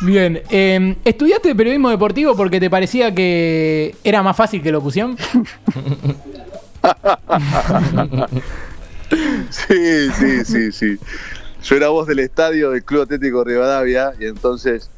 Bien, 0.00 0.40
eh, 0.50 0.96
¿estudiaste 1.04 1.54
periodismo 1.56 1.90
deportivo 1.90 2.36
porque 2.36 2.60
te 2.60 2.70
parecía 2.70 3.12
que 3.14 3.96
era 4.04 4.22
más 4.22 4.36
fácil 4.36 4.62
que 4.62 4.70
locución? 4.72 5.16
Sí, 9.50 10.08
sí, 10.18 10.44
sí, 10.44 10.72
sí. 10.72 10.98
Yo 11.62 11.76
era 11.76 11.88
voz 11.88 12.06
del 12.06 12.20
estadio 12.20 12.70
del 12.70 12.84
Club 12.84 13.02
Atlético 13.02 13.44
Rivadavia 13.44 14.12
y 14.18 14.26
entonces 14.26 14.90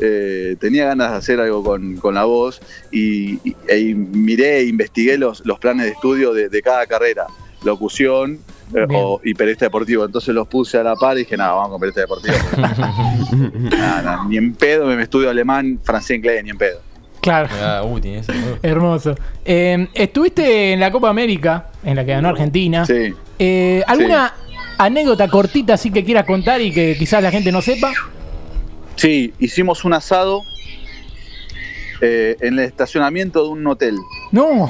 eh, 0.00 0.56
tenía 0.60 0.86
ganas 0.86 1.10
de 1.12 1.16
hacer 1.18 1.40
algo 1.40 1.62
con, 1.62 1.96
con 1.96 2.14
la 2.14 2.24
voz 2.24 2.60
y, 2.90 3.34
y- 3.48 3.56
e 3.68 3.94
miré 3.94 4.58
e 4.58 4.64
investigué 4.66 5.18
los, 5.18 5.44
los 5.46 5.58
planes 5.58 5.86
de 5.86 5.92
estudio 5.92 6.32
de, 6.32 6.48
de 6.48 6.62
cada 6.62 6.86
carrera. 6.86 7.26
Locución 7.64 8.38
eh, 8.74 8.86
o, 8.94 9.20
y 9.24 9.32
periodista 9.34 9.66
deportivo. 9.66 10.04
Entonces 10.04 10.34
los 10.34 10.46
puse 10.48 10.76
a 10.78 10.82
la 10.82 10.96
par 10.96 11.16
y 11.16 11.20
dije, 11.20 11.36
nada, 11.36 11.52
vamos 11.54 11.70
con 11.70 11.80
periodista 11.80 12.02
deportivo. 12.02 12.34
Nada, 13.70 14.02
nada, 14.02 14.24
ni 14.28 14.36
en 14.36 14.54
pedo 14.54 14.86
me 14.86 15.02
estudio 15.02 15.30
alemán, 15.30 15.78
francés, 15.82 16.16
inglés, 16.18 16.44
ni 16.44 16.50
en 16.50 16.58
pedo. 16.58 16.80
Claro. 17.20 17.48
Ah, 17.58 17.82
uh, 17.82 17.98
tiene 18.00 18.18
ese. 18.18 18.32
uh. 18.32 18.58
Hermoso. 18.62 19.14
Eh, 19.44 19.88
estuviste 19.94 20.72
en 20.74 20.80
la 20.80 20.90
Copa 20.90 21.08
América, 21.08 21.70
en 21.82 21.96
la 21.96 22.04
que 22.04 22.10
ganó 22.12 22.28
Argentina. 22.28 22.84
Sí. 22.84 23.14
Eh, 23.38 23.82
¿Alguna 23.86 24.34
anécdota 24.78 25.28
cortita 25.28 25.74
así 25.74 25.90
que 25.90 26.04
quieras 26.04 26.24
contar 26.24 26.60
y 26.60 26.72
que 26.72 26.96
quizás 26.98 27.22
la 27.22 27.30
gente 27.30 27.52
no 27.52 27.62
sepa? 27.62 27.92
Sí, 28.96 29.32
hicimos 29.38 29.84
un 29.84 29.94
asado 29.94 30.42
eh, 32.00 32.36
en 32.40 32.58
el 32.58 32.66
estacionamiento 32.66 33.42
de 33.42 33.48
un 33.48 33.66
hotel. 33.66 33.96
No. 34.32 34.68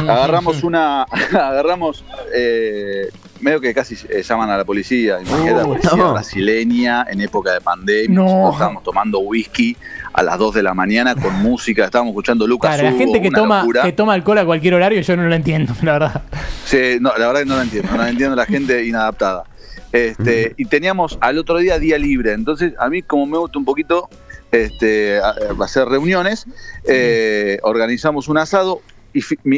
agarramos 0.00 0.62
una 0.64 1.02
agarramos 1.32 2.04
eh, 2.34 3.08
medio 3.40 3.60
que 3.60 3.72
casi 3.74 3.96
eh, 4.08 4.22
llaman 4.22 4.50
a 4.50 4.56
la 4.58 4.64
policía 4.64 5.18
imagínate 5.20 5.54
la 5.58 5.64
policía 5.64 5.90
no. 5.96 6.12
brasileña 6.12 7.06
en 7.10 7.20
época 7.20 7.52
de 7.52 7.60
pandemia 7.60 8.08
No. 8.14 8.24
nosotros 8.24 8.52
estábamos 8.54 8.82
tomando 8.82 9.18
whisky 9.20 9.76
a 10.12 10.22
las 10.22 10.38
2 10.38 10.54
de 10.54 10.62
la 10.62 10.74
mañana 10.74 11.14
con 11.14 11.34
música 11.42 11.84
estábamos 11.84 12.12
escuchando 12.12 12.46
Lucas 12.46 12.74
Claro, 12.76 12.90
la 12.90 12.96
gente 12.98 13.20
que 13.22 13.30
toma, 13.30 13.60
locura. 13.60 13.82
que 13.82 13.92
toma 13.92 14.14
alcohol 14.14 14.38
a 14.38 14.44
cualquier 14.44 14.74
horario, 14.74 15.00
yo 15.00 15.16
no 15.16 15.24
lo 15.28 15.34
entiendo, 15.34 15.74
la 15.82 15.92
verdad. 15.92 16.22
Sí, 16.64 16.98
no, 17.00 17.10
la 17.16 17.26
verdad 17.28 17.40
que 17.40 17.46
no 17.46 17.56
la 17.56 17.62
entiendo, 17.62 17.90
no 17.92 17.98
la 17.98 18.08
entiendo 18.08 18.36
la 18.36 18.46
gente 18.46 18.84
inadaptada. 18.86 19.44
Este, 19.92 20.54
y 20.58 20.64
teníamos 20.66 21.16
al 21.20 21.38
otro 21.38 21.56
día 21.58 21.78
día 21.78 21.96
libre, 21.98 22.32
entonces 22.32 22.74
a 22.78 22.88
mí 22.90 23.00
como 23.02 23.26
me 23.26 23.38
gusta 23.38 23.58
un 23.58 23.64
poquito 23.64 24.08
este, 24.52 25.18
hacer 25.62 25.86
reuniones, 25.88 26.46
eh, 26.86 27.58
organizamos 27.62 28.28
un 28.28 28.38
asado 28.38 28.82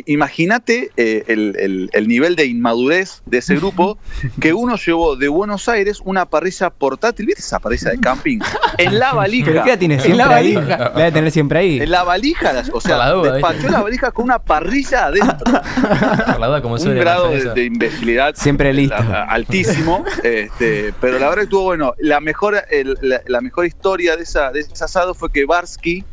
imagínate 0.07 0.90
eh, 0.97 1.25
el, 1.29 1.57
el- 1.59 1.90
el 1.93 2.09
nivel 2.09 2.37
de 2.37 2.47
inmadurez 2.47 3.23
de 3.26 3.38
ese 3.38 3.57
grupo 3.57 3.99
que 4.40 4.52
uno 4.52 4.76
llevó 4.76 5.17
de 5.17 5.29
Buenos 5.29 5.69
Aires 5.69 6.00
una 6.05 6.26
parrilla 6.26 6.71
portátil, 6.71 7.26
¿viste 7.26 7.43
esa 7.43 7.59
parrilla 7.59 7.90
de 7.90 7.99
camping? 7.99 8.38
En 8.79 8.99
la 8.99 9.12
valija. 9.14 9.50
¿Pero 9.50 9.64
qué 9.64 9.71
la 9.71 9.79
tiene 9.79 9.95
En 10.05 10.17
la 10.17 10.35
ahí? 10.37 10.55
valija. 10.55 10.79
La 10.79 10.90
debe 10.90 11.12
tener 11.12 11.31
siempre 11.31 11.59
ahí. 11.59 11.81
En 11.81 11.90
la 11.90 12.02
valija, 12.02 12.62
o 12.73 12.81
sea, 12.81 12.97
la 12.99 13.11
duda, 13.11 13.33
despachó 13.33 13.57
¿viste? 13.59 13.71
la 13.73 13.83
valija 13.83 14.11
con 14.12 14.25
una 14.25 14.38
parrilla 14.38 15.07
adentro. 15.07 15.52
La 15.52 16.47
duda, 16.47 16.62
como 16.62 16.75
un 16.76 16.95
grado 16.97 17.31
de, 17.31 17.52
de 17.55 17.64
imbecilidad 17.64 18.35
Siempre 18.37 18.73
listo. 18.73 18.95
la- 18.97 19.25
altísimo 19.25 20.05
este, 20.23 20.93
pero 21.00 21.14
la 21.19 21.26
verdad 21.29 21.37
que 21.37 21.43
estuvo 21.45 21.62
bueno 21.64 21.95
la 21.99 22.21
mejor 22.21 22.62
el- 22.71 22.97
la, 23.02 23.21
la 23.26 23.40
mejor 23.40 23.67
historia 23.67 24.17
de 24.17 24.23
esa 24.23 24.50
de 24.52 24.61
ese 24.61 24.85
asado 24.85 25.14
fue 25.14 25.31
que 25.33 25.45
Barsky 25.45 26.05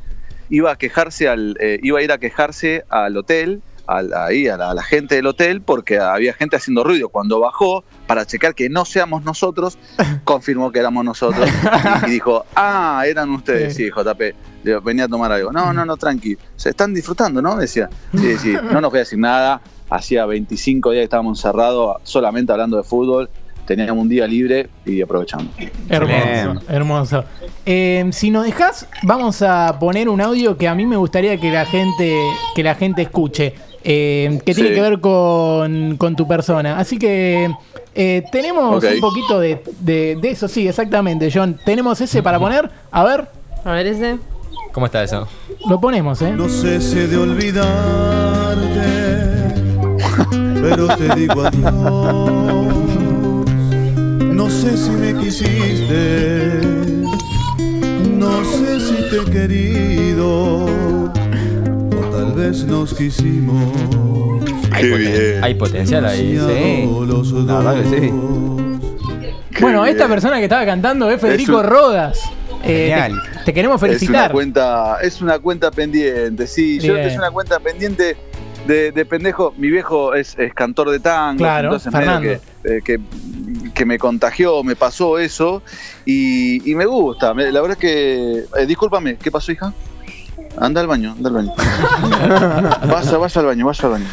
iba 0.49 0.71
a 0.71 0.75
quejarse 0.77 1.27
al 1.27 1.55
eh, 1.59 1.79
iba 1.83 1.99
a 1.99 2.01
ir 2.01 2.11
a 2.11 2.17
quejarse 2.17 2.83
al 2.89 3.15
hotel 3.17 3.61
al- 3.85 4.13
ahí 4.13 4.47
a 4.49 4.57
la, 4.57 4.71
a 4.71 4.73
la 4.73 4.83
gente 4.83 5.15
del 5.15 5.27
hotel 5.27 5.61
porque 5.61 5.97
había 5.97 6.33
gente 6.33 6.57
haciendo 6.57 6.83
ruido. 6.83 7.07
Cuando 7.09 7.39
bajó 7.39 7.85
para 8.05 8.25
checar 8.25 8.53
que 8.53 8.69
no 8.69 8.83
seamos 8.85 9.23
nosotros 9.23 9.77
confirmó 10.25 10.71
que 10.71 10.79
éramos 10.79 11.05
nosotros 11.05 11.49
y, 12.03 12.07
y 12.07 12.11
dijo 12.11 12.45
ah 12.55 13.03
eran 13.07 13.29
ustedes 13.31 13.75
sí. 13.75 13.89
JP 13.89 14.21
venía 14.83 15.05
a 15.05 15.07
tomar 15.07 15.31
algo 15.31 15.51
no 15.53 15.71
no 15.71 15.85
no 15.85 15.95
tranqui 15.95 16.37
se 16.57 16.69
están 16.71 16.93
disfrutando 16.93 17.41
no 17.41 17.55
decía. 17.55 17.89
Sí 18.13 18.37
sí 18.37 18.53
no 18.71 18.81
nos 18.81 18.91
voy 18.91 18.97
a 18.97 19.01
decir 19.03 19.19
nada. 19.19 19.61
Hacía 19.89 20.25
25 20.25 20.91
días 20.91 20.99
que 20.99 21.03
estábamos 21.05 21.39
encerrados 21.39 21.95
solamente 22.03 22.51
hablando 22.51 22.75
de 22.75 22.83
fútbol 22.83 23.29
teníamos 23.67 24.01
un 24.01 24.09
día 24.09 24.25
libre 24.25 24.69
y 24.85 25.01
aprovechamos 25.01 25.47
Hermoso, 25.89 26.61
hermoso. 26.69 27.23
Eh, 27.65 28.05
si 28.11 28.31
nos 28.31 28.45
dejas, 28.45 28.87
vamos 29.03 29.41
a 29.43 29.77
poner 29.79 30.09
un 30.09 30.21
audio 30.21 30.57
que 30.57 30.67
a 30.67 30.73
mí 30.73 30.85
me 30.85 30.95
gustaría 30.97 31.37
que 31.37 31.51
la 31.51 31.65
gente, 31.65 32.17
que 32.55 32.63
la 32.63 32.73
gente 32.75 33.01
escuche, 33.03 33.53
eh, 33.83 34.39
que 34.45 34.53
tiene 34.55 34.69
Sí. 34.69 34.75
que 34.75 34.81
ver 34.81 34.99
con, 34.99 35.95
con 35.97 36.15
tu 36.15 36.27
persona. 36.27 36.79
Así 36.79 36.97
que 36.97 37.51
eh, 37.93 38.23
tenemos 38.31 38.83
un 38.83 38.99
poquito 38.99 39.39
de, 39.39 39.61
de- 39.81 40.17
de 40.19 40.29
eso, 40.31 40.47
sí, 40.47 40.67
exactamente, 40.67 41.29
John. 41.33 41.59
Tenemos 41.65 41.99
ese 42.01 42.23
para 42.23 42.39
poner. 42.39 42.69
A 42.91 43.03
ver, 43.03 43.27
A 43.65 43.71
ver 43.73 43.87
ese. 43.87 44.17
¿Cómo 44.71 44.85
está 44.85 45.03
eso? 45.03 45.27
lo 45.67 45.79
ponemos, 45.81 46.21
¿eh? 46.21 46.31
No 46.31 46.47
sé 46.49 46.79
si 46.81 46.99
he 46.99 47.07
de 47.07 47.17
olvidarte, 47.17 48.85
pero 50.61 50.87
te 50.95 51.15
digo 51.15 51.41
adiós. 51.41 52.46
No 54.37 54.49
sé 54.51 54.77
si 54.77 54.91
me 54.91 55.13
quisiste, 55.15 56.59
no 58.11 58.43
sé 58.45 58.79
si 58.79 58.95
te 59.09 59.17
he 59.17 59.25
querido, 59.31 60.65
o 60.65 61.99
tal 62.11 62.33
vez 62.35 62.63
nos 62.65 62.93
quisimos. 62.93 63.73
Hay, 64.71 64.83
poten- 64.91 64.97
bien. 64.99 65.43
hay 65.43 65.53
potencial 65.55 66.05
ahí. 66.05 66.33
demasiado 66.35 67.05
los 67.05 67.31
La 67.31 67.57
verdad 67.57 67.75
que 67.81 67.99
sí. 67.99 68.11
Bueno, 69.59 69.85
esta 69.87 70.07
persona 70.07 70.37
que 70.37 70.43
estaba 70.43 70.65
cantando 70.67 71.09
es 71.09 71.19
Federico 71.19 71.57
un- 71.57 71.63
Rodas. 71.65 72.19
Eh, 72.63 72.89
Genial. 72.89 73.13
te, 73.39 73.45
te 73.45 73.53
queremos 73.53 73.77
es 73.77 73.83
una 73.83 73.93
felicitar. 73.97 74.31
cuenta 74.31 74.97
es 75.01 75.21
una 75.21 75.39
cuenta 75.39 75.69
pendiente 75.71 76.47
sí 76.47 76.79
yo 76.79 76.95
Bien. 76.95 77.07
es 77.07 77.15
una 77.17 77.29
cuenta 77.31 77.59
pendiente 77.59 78.17
de, 78.65 78.91
de 78.91 79.05
pendejo 79.05 79.53
mi 79.57 79.69
viejo 79.69 80.13
es, 80.15 80.35
es 80.39 80.53
cantor 80.55 80.89
de 80.89 80.99
tango 80.99 81.37
Claro, 81.37 81.67
entonces 81.69 81.91
Fernando. 81.93 82.27
que, 82.27 82.39
eh, 82.63 82.81
que 82.83 82.99
que 83.77 83.85
me 83.85 83.99
contagió 83.99 84.63
me 84.63 84.75
pasó 84.75 85.19
eso 85.19 85.61
y, 86.05 86.69
y 86.69 86.75
me 86.75 86.85
gusta. 86.85 87.33
Me- 87.33 87.51
la 87.51 87.61
verdad 87.61 87.77
es 87.79 87.81
que 87.81 88.45
eh, 88.61 88.65
discúlpame 88.65 89.15
qué 89.17 89.29
pasó 89.31 89.51
hija 89.51 89.73
anda 90.59 90.81
al 90.81 90.87
baño 90.87 91.11
anda 91.11 91.29
al 91.29 91.35
baño. 91.35 91.53
Vaya 92.87 93.17
vaya 93.17 93.41
al 93.41 93.45
baño 93.47 93.65
vaya 93.65 93.85
al 93.85 93.91
baño. 93.91 94.07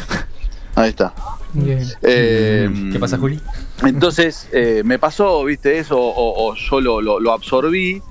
Ahí 0.75 0.89
está. 0.89 1.13
Bien. 1.53 1.87
Eh, 2.01 2.69
¿Qué 2.91 2.99
pasa, 2.99 3.17
Juli? 3.17 3.39
entonces 3.83 4.47
eh, 4.51 4.81
me 4.83 4.99
pasó, 4.99 5.43
viste, 5.45 5.79
eso, 5.79 5.97
o, 5.97 6.49
o 6.49 6.55
yo 6.55 6.81
lo, 6.81 7.01
lo- 7.01 7.19
lo 7.19 7.31
absorbí 7.31 8.01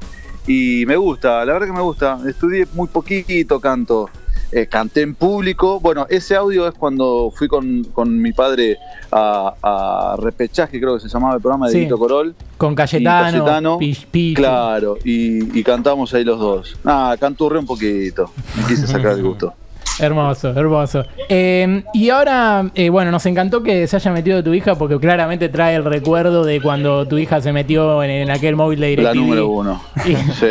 y 0.46 0.84
me 0.86 0.96
gusta, 0.96 1.44
la 1.44 1.52
verdad 1.52 1.66
que 1.68 1.72
me 1.74 1.82
gusta. 1.82 2.18
Estudié 2.26 2.66
muy 2.72 2.88
poquito 2.88 3.60
canto, 3.60 4.08
eh, 4.54 4.66
canté 4.66 5.02
en 5.02 5.14
público. 5.14 5.80
Bueno, 5.80 6.06
ese 6.08 6.36
audio 6.36 6.66
es 6.68 6.74
cuando 6.74 7.32
fui 7.34 7.48
con, 7.48 7.84
con 7.92 8.16
mi 8.20 8.32
padre 8.32 8.76
a, 9.10 9.52
a 9.62 10.16
Repechaje, 10.18 10.80
creo 10.80 10.94
que 10.94 11.00
se 11.00 11.08
llamaba 11.08 11.34
el 11.34 11.40
programa 11.40 11.66
de 11.66 11.72
Sí. 11.72 11.80
Vito 11.80 11.98
Corol. 11.98 12.34
Con 12.56 12.74
Cayetano, 12.74 13.24
Cayetano, 13.44 13.78
Pi- 13.78 14.06
Pichu. 14.10 14.40
Claro, 14.40 14.96
y, 15.04 15.58
y 15.58 15.62
cantamos 15.64 16.14
ahí 16.14 16.24
los 16.24 16.38
dos. 16.38 16.76
Ah, 16.84 17.16
canturré 17.18 17.58
un 17.58 17.66
poquito, 17.66 18.30
me 18.56 18.66
quise 18.66 18.86
sacar 18.86 19.12
el 19.12 19.22
gusto. 19.22 19.52
Hermoso, 20.00 20.50
hermoso. 20.50 21.04
Eh, 21.28 21.82
y 21.94 22.10
ahora, 22.10 22.64
eh, 22.74 22.88
bueno, 22.88 23.10
nos 23.10 23.24
encantó 23.26 23.62
que 23.62 23.86
se 23.86 23.96
haya 23.96 24.10
metido 24.12 24.42
tu 24.42 24.52
hija 24.52 24.74
porque 24.74 24.98
claramente 24.98 25.48
trae 25.48 25.76
el 25.76 25.84
recuerdo 25.84 26.44
de 26.44 26.60
cuando 26.60 27.06
tu 27.06 27.16
hija 27.18 27.40
se 27.40 27.52
metió 27.52 28.02
en, 28.02 28.10
en 28.10 28.30
aquel 28.30 28.56
móvil 28.56 28.80
de 28.80 28.88
DirecTV. 28.88 29.14
La 29.14 29.20
número 29.20 29.48
uno. 29.48 29.82
Y- 30.04 30.14
Sí. 30.34 30.46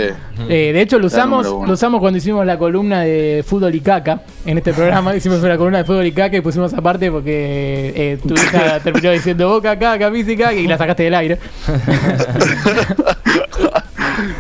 Eh, 0.50 0.72
de 0.74 0.82
hecho, 0.82 0.98
lo 0.98 1.08
usamos, 1.08 1.46
lo 1.46 1.74
usamos 1.74 2.00
cuando 2.00 2.18
hicimos 2.18 2.46
la 2.46 2.58
columna 2.58 3.02
de 3.02 3.44
fútbol 3.46 3.76
y 3.76 3.82
caca. 3.82 4.22
En 4.46 4.58
este 4.58 4.74
programa 4.74 5.16
hicimos 5.16 5.40
una 5.44 5.58
columna 5.58 5.80
de 5.80 5.84
fútbol 5.84 6.06
y 6.06 6.12
caca 6.14 6.38
y 6.38 6.42
pusimos 6.42 6.74
aparte 6.74 7.12
porque 7.12 7.92
eh, 7.96 8.18
tu 8.26 8.34
hija 8.34 8.80
terminó 8.84 9.12
diciendo 9.12 9.50
boca, 9.50 9.78
caca, 9.78 10.10
física 10.12 10.54
y 10.54 10.68
la 10.68 10.78
sacaste 10.78 11.04
del 11.04 11.16
aire. 11.16 11.38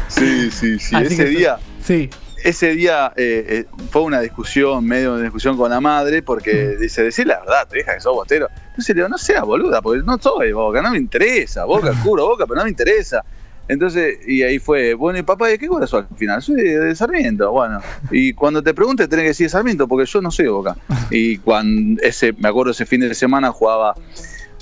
Sí, 0.07 0.49
sí, 0.51 0.79
sí. 0.79 0.95
Así 0.95 1.13
Ese 1.13 1.25
día, 1.25 1.57
Sí, 1.83 2.09
ese 2.43 2.75
día 2.75 3.13
eh, 3.15 3.45
eh, 3.47 3.65
fue 3.89 4.01
una 4.01 4.19
discusión, 4.19 4.85
medio 4.85 5.15
de 5.15 5.23
discusión 5.23 5.57
con 5.57 5.69
la 5.69 5.79
madre, 5.79 6.21
porque 6.21 6.75
dice, 6.77 7.03
decir 7.03 7.25
la 7.27 7.39
verdad, 7.39 7.67
tu 7.69 7.77
hija 7.77 7.93
que 7.93 8.01
sos 8.01 8.13
bostero. 8.13 8.49
Entonces 8.69 8.89
le 8.89 9.01
digo, 9.01 9.09
no 9.09 9.17
seas 9.17 9.43
boluda, 9.43 9.81
porque 9.81 10.03
no 10.03 10.17
soy 10.17 10.51
boca, 10.51 10.81
no 10.81 10.91
me 10.91 10.97
interesa, 10.97 11.65
boca, 11.65 11.93
cubro 12.03 12.27
boca, 12.27 12.45
pero 12.45 12.57
no 12.57 12.63
me 12.65 12.69
interesa. 12.69 13.23
Entonces, 13.67 14.19
y 14.27 14.43
ahí 14.43 14.59
fue, 14.59 14.93
bueno, 14.93 15.19
y 15.19 15.23
papá, 15.23 15.47
¿de 15.47 15.57
qué 15.57 15.69
cuadra 15.69 15.87
sos 15.87 16.05
al 16.09 16.17
final? 16.17 16.41
Soy 16.41 16.55
de, 16.55 16.93
Sarmiento, 16.95 17.49
bueno. 17.51 17.79
Y 18.11 18.33
cuando 18.33 18.61
te 18.61 18.73
pregunte, 18.73 19.07
tenés 19.07 19.23
que 19.23 19.29
decir 19.29 19.49
Sarmiento, 19.49 19.87
porque 19.87 20.05
yo 20.05 20.21
no 20.21 20.31
soy 20.31 20.47
boca. 20.47 20.75
Y 21.11 21.37
cuando 21.37 22.01
ese, 22.01 22.33
me 22.33 22.49
acuerdo 22.49 22.71
ese 22.71 22.85
fin 22.85 23.01
de 23.01 23.13
semana 23.13 23.51
jugaba 23.51 23.93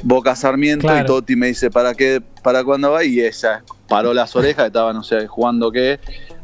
Boca 0.03 0.35
Sarmiento 0.35 0.87
Claro. 0.87 1.03
y 1.03 1.05
Toti 1.05 1.35
me 1.35 1.47
dice, 1.47 1.71
¿para 1.71 1.93
qué? 1.93 2.21
¿Para 2.43 2.63
cuándo 2.63 2.91
va? 2.91 3.03
Y 3.03 3.21
ella 3.21 3.63
paró 3.87 4.13
las 4.13 4.35
orejas, 4.35 4.67
estaba, 4.67 4.93
no 4.93 5.03
sé, 5.03 5.27
jugando 5.27 5.71
qué, 5.71 5.99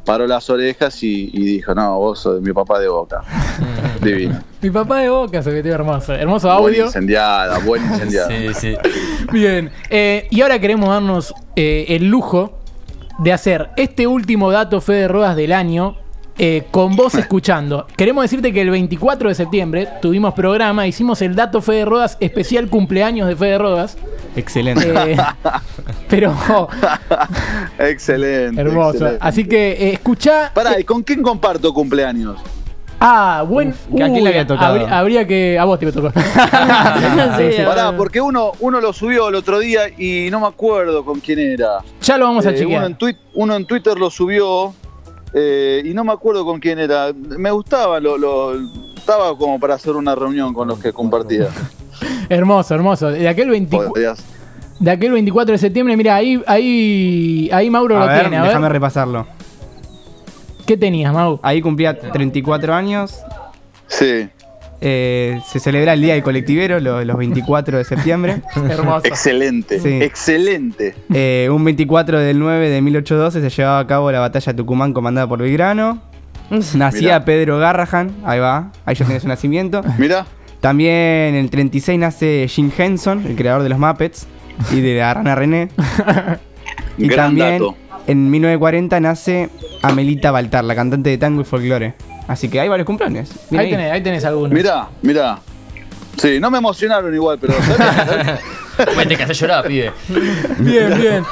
paró 0.07 0.25
las 0.25 0.49
orejas 0.49 1.03
y, 1.03 1.29
y 1.33 1.43
dijo, 1.43 1.75
no, 1.75 1.97
vos 1.99 2.19
sos 2.19 2.41
mi 2.41 2.53
papá 2.53 2.79
de 2.79 2.87
Boca. 2.87 3.21
Divino. 4.01 4.39
mi 4.61 4.69
papá 4.69 4.99
de 4.99 5.09
boca 5.09 5.41
se 5.41 5.49
metió 5.51 5.73
hermoso. 5.73 6.13
Hermoso 6.13 6.47
Buen 6.59 6.73
audio. 6.73 6.85
incendiada, 6.85 7.59
buen 7.59 7.83
incendiada. 7.91 8.27
Sí, 8.29 8.53
sí. 8.53 8.75
Bien, 9.31 9.71
eh, 9.89 10.27
y 10.29 10.41
ahora 10.41 10.59
queremos 10.59 10.87
darnos 10.89 11.33
eh, 11.55 11.85
el 11.89 12.05
lujo 12.07 12.59
de 13.19 13.33
hacer 13.33 13.69
este 13.75 14.05
último 14.07 14.51
dato 14.51 14.79
fe 14.81 14.93
de 14.93 15.07
rodas 15.07 15.35
del 15.35 15.51
año 15.51 15.97
eh, 16.37 16.65
con 16.71 16.95
vos 16.95 17.15
escuchando. 17.15 17.87
Queremos 17.95 18.23
decirte 18.23 18.53
que 18.53 18.61
el 18.61 18.69
24 18.69 19.29
de 19.29 19.35
septiembre 19.35 19.87
tuvimos 20.01 20.33
programa, 20.33 20.85
hicimos 20.87 21.21
el 21.21 21.35
dato 21.35 21.61
fe 21.61 21.73
de 21.73 21.85
rodas 21.85 22.17
especial 22.19 22.67
cumpleaños 22.69 23.27
de 23.27 23.35
fe 23.35 23.45
de 23.45 23.57
rodas. 23.57 23.97
Excelente. 24.35 24.93
eh, 25.13 25.17
pero 26.09 26.35
Excelente. 27.79 28.61
hermoso. 28.61 28.91
excelente. 28.91 29.17
Así 29.21 29.45
que 29.47 29.71
eh, 29.71 29.93
escuchá. 29.93 30.51
Pará, 30.53 30.79
¿y 30.79 30.83
con 30.83 31.03
quién 31.03 31.21
comparto 31.21 31.73
cumpleaños? 31.73 32.39
Ah, 32.99 33.43
buen. 33.47 33.69
¿a 33.71 33.75
quién 34.09 34.23
le 34.23 34.29
había 34.29 34.47
tocado? 34.47 34.73
Habría, 34.73 34.97
habría 34.99 35.27
que. 35.27 35.57
A 35.59 35.65
vos 35.65 35.79
te 35.79 35.91
tocó. 35.91 36.11
Sí, 37.37 37.51
Sí, 37.57 37.61
Pará, 37.63 37.95
porque 37.95 38.19
uno, 38.19 38.53
uno 38.59 38.81
lo 38.81 38.91
subió 38.91 39.29
el 39.29 39.35
otro 39.35 39.59
día 39.59 39.81
y 39.97 40.29
no 40.31 40.39
me 40.39 40.47
acuerdo 40.47 41.05
con 41.05 41.19
quién 41.19 41.37
era. 41.39 41.79
Ya 42.01 42.17
lo 42.17 42.25
vamos 42.25 42.45
a 42.45 42.49
Eh, 42.49 42.53
uno, 42.53 42.59
chequear. 42.59 42.85
en 42.85 43.17
uno 43.35 43.55
en 43.55 43.65
Twitter 43.65 43.99
lo 43.99 44.09
subió 44.09 44.73
eh, 45.33 45.81
y 45.85 45.93
no 45.93 46.03
me 46.03 46.13
acuerdo 46.13 46.45
con 46.45 46.59
quién 46.59 46.79
era. 46.79 47.11
Me 47.13 47.51
gustaba, 47.51 47.99
lo, 47.99 48.17
lo- 48.17 48.53
estaba 48.95 49.37
como 49.37 49.59
para 49.59 49.75
hacer 49.75 49.95
una 49.95 50.15
reunión 50.15 50.53
con 50.53 50.67
los 50.67 50.79
que 50.79 50.91
compartía. 50.93 51.47
Hermoso, 52.29 52.75
hermoso. 52.75 53.07
De 53.09 53.27
aquel, 53.27 53.49
20 53.49 53.77
Podrías- 53.77 54.23
de 54.79 54.91
aquel 54.91 55.11
24 55.13 55.53
de 55.53 55.57
septiembre, 55.57 55.97
mira, 55.97 56.15
ahí, 56.15 56.41
ahí, 56.45 57.49
ahí 57.51 57.69
Mauro 57.69 57.97
A 57.97 57.99
lo 58.01 58.07
ver, 58.07 58.21
tiene. 58.21 58.37
A 58.37 58.43
déjame 58.43 58.63
ver, 58.63 58.71
repasarlo. 58.73 59.25
¿qué 60.65 60.75
tenías, 60.77 61.13
Mau? 61.13 61.39
Ahí 61.41 61.61
cumplía 61.61 61.97
34 61.97 62.73
años. 62.73 63.19
Sí, 63.87 64.29
Eh, 64.79 65.39
se 65.51 65.59
celebra 65.59 65.93
el 65.93 66.01
Día 66.01 66.13
del 66.13 66.23
Colectivero, 66.23 66.79
lo- 66.79 67.03
los 67.03 67.17
24 67.17 67.77
de 67.79 67.83
septiembre. 67.83 68.41
Hermoso. 68.69 69.07
excelente, 69.07 69.79
Sí. 69.79 70.01
excelente. 70.03 70.93
Eh, 71.13 71.49
un 71.51 71.63
24 71.63 72.19
del 72.19 72.37
9 72.37 72.69
de 72.69 72.81
1812 72.81 73.41
se 73.41 73.49
llevaba 73.49 73.79
a 73.79 73.87
cabo 73.87 74.11
la 74.11 74.19
batalla 74.19 74.53
de 74.53 74.57
Tucumán 74.57 74.93
comandada 74.93 75.27
por 75.27 75.39
Belgrano. 75.39 76.01
Nacía 76.75 77.01
Mirá. 77.01 77.25
Pedro 77.25 77.57
Garrahan, 77.57 78.11
ahí 78.23 78.39
va, 78.39 78.71
ahí 78.85 78.95
ya 78.95 79.05
tiene 79.05 79.19
su 79.19 79.27
nacimiento. 79.27 79.81
Mira, 79.97 80.25
También 80.61 80.93
en 80.93 81.35
el 81.35 81.49
36 81.49 81.99
nace 81.99 82.45
Jim 82.47 82.71
Henson, 82.77 83.25
el 83.25 83.35
creador 83.35 83.63
de 83.63 83.69
los 83.69 83.79
Muppets 83.79 84.27
y 84.71 84.81
de 84.81 84.97
la 84.99 85.13
rana 85.13 85.35
René. 85.35 85.69
y 86.97 87.07
Gran 87.07 87.27
también 87.29 87.53
dato. 87.59 87.75
en 88.07 88.29
1940 88.31 88.99
nace 88.99 89.49
Amelita 89.81 90.31
Baltar, 90.31 90.63
la 90.63 90.75
cantante 90.75 91.09
de 91.09 91.17
tango 91.17 91.41
y 91.41 91.45
folclore. 91.45 91.93
Así 92.27 92.49
que 92.49 92.59
hay 92.59 92.67
varios 92.67 92.85
cumpleaños. 92.85 93.29
Ahí 93.51 93.69
tenés, 93.69 93.91
ahí 93.91 94.01
tenés 94.03 94.25
algunos. 94.25 94.51
Mirá, 94.51 94.89
mirá. 95.01 95.39
Sí, 96.17 96.39
no 96.39 96.51
me 96.51 96.57
emocionaron 96.57 97.13
igual, 97.13 97.37
pero. 97.39 97.53
Bueno, 98.95 99.09
te 99.09 99.17
que 99.17 99.33
llorar, 99.33 99.65
pibe. 99.67 99.91
Bien, 100.59 100.97
bien. 101.01 101.23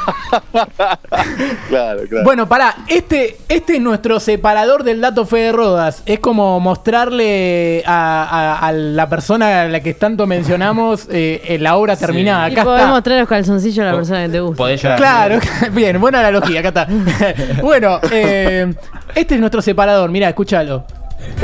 claro, 1.70 2.02
claro. 2.10 2.24
Bueno, 2.24 2.48
pará, 2.48 2.76
este, 2.88 3.38
este 3.50 3.76
es 3.76 3.82
nuestro 3.82 4.20
separador 4.20 4.84
del 4.84 5.02
dato 5.02 5.26
Fede 5.26 5.52
Rodas. 5.52 6.04
Es 6.06 6.20
como 6.20 6.60
mostrarle 6.60 7.84
a, 7.86 8.24
a- 8.60 8.68
a 8.68 8.72
la 8.72 9.10
persona 9.10 9.62
a 9.62 9.66
la 9.68 9.80
que 9.82 9.94
tanto 9.94 10.26
mencionamos 10.28 11.08
eh, 11.12 11.42
eh, 11.46 11.58
la 11.60 11.76
obra 11.78 11.96
terminada. 11.96 12.50
Y 12.50 12.54
Acá 12.54 12.64
podés 12.64 12.82
está. 12.82 12.92
mostrar 12.94 13.20
los 13.20 13.30
calzoncillos 13.30 13.80
a 13.80 13.90
la 13.92 13.96
persona 13.96 14.24
que 14.26 14.30
te 14.30 14.40
gusta. 14.40 14.58
Podés 14.58 14.82
llorar. 14.82 14.98
Claro, 14.98 15.40
bien, 15.72 16.00
buena 16.00 16.20
analogía, 16.20 16.60
acá 16.62 16.70
está. 16.70 16.88
bueno, 17.62 18.00
eh, 18.12 18.74
este 19.14 19.36
es 19.36 19.40
nuestro 19.40 19.62
separador, 19.62 20.10
mirá, 20.10 20.30
escúchalo. 20.30 20.86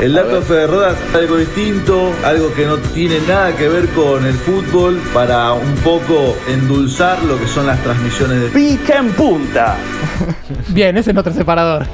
El 0.00 0.14
dato 0.14 0.36
de 0.36 0.42
Fede 0.42 0.66
Rodas 0.66 0.96
es 1.08 1.14
algo 1.14 1.36
distinto, 1.36 2.12
algo 2.24 2.52
que 2.54 2.66
no 2.66 2.78
tiene 2.78 3.20
nada 3.28 3.54
que 3.54 3.68
ver 3.68 3.88
con 3.90 4.24
el 4.24 4.34
fútbol, 4.34 5.00
para 5.12 5.52
un 5.52 5.74
poco 5.76 6.36
endulzar 6.48 7.22
lo 7.24 7.38
que 7.38 7.46
son 7.46 7.66
las 7.66 7.82
transmisiones 7.82 8.40
de 8.42 8.48
Pica 8.48 8.98
en 8.98 9.12
punta. 9.12 9.76
Bien, 10.68 10.96
ese 10.96 11.10
es 11.10 11.14
nuestro 11.14 11.32
separador. 11.32 11.86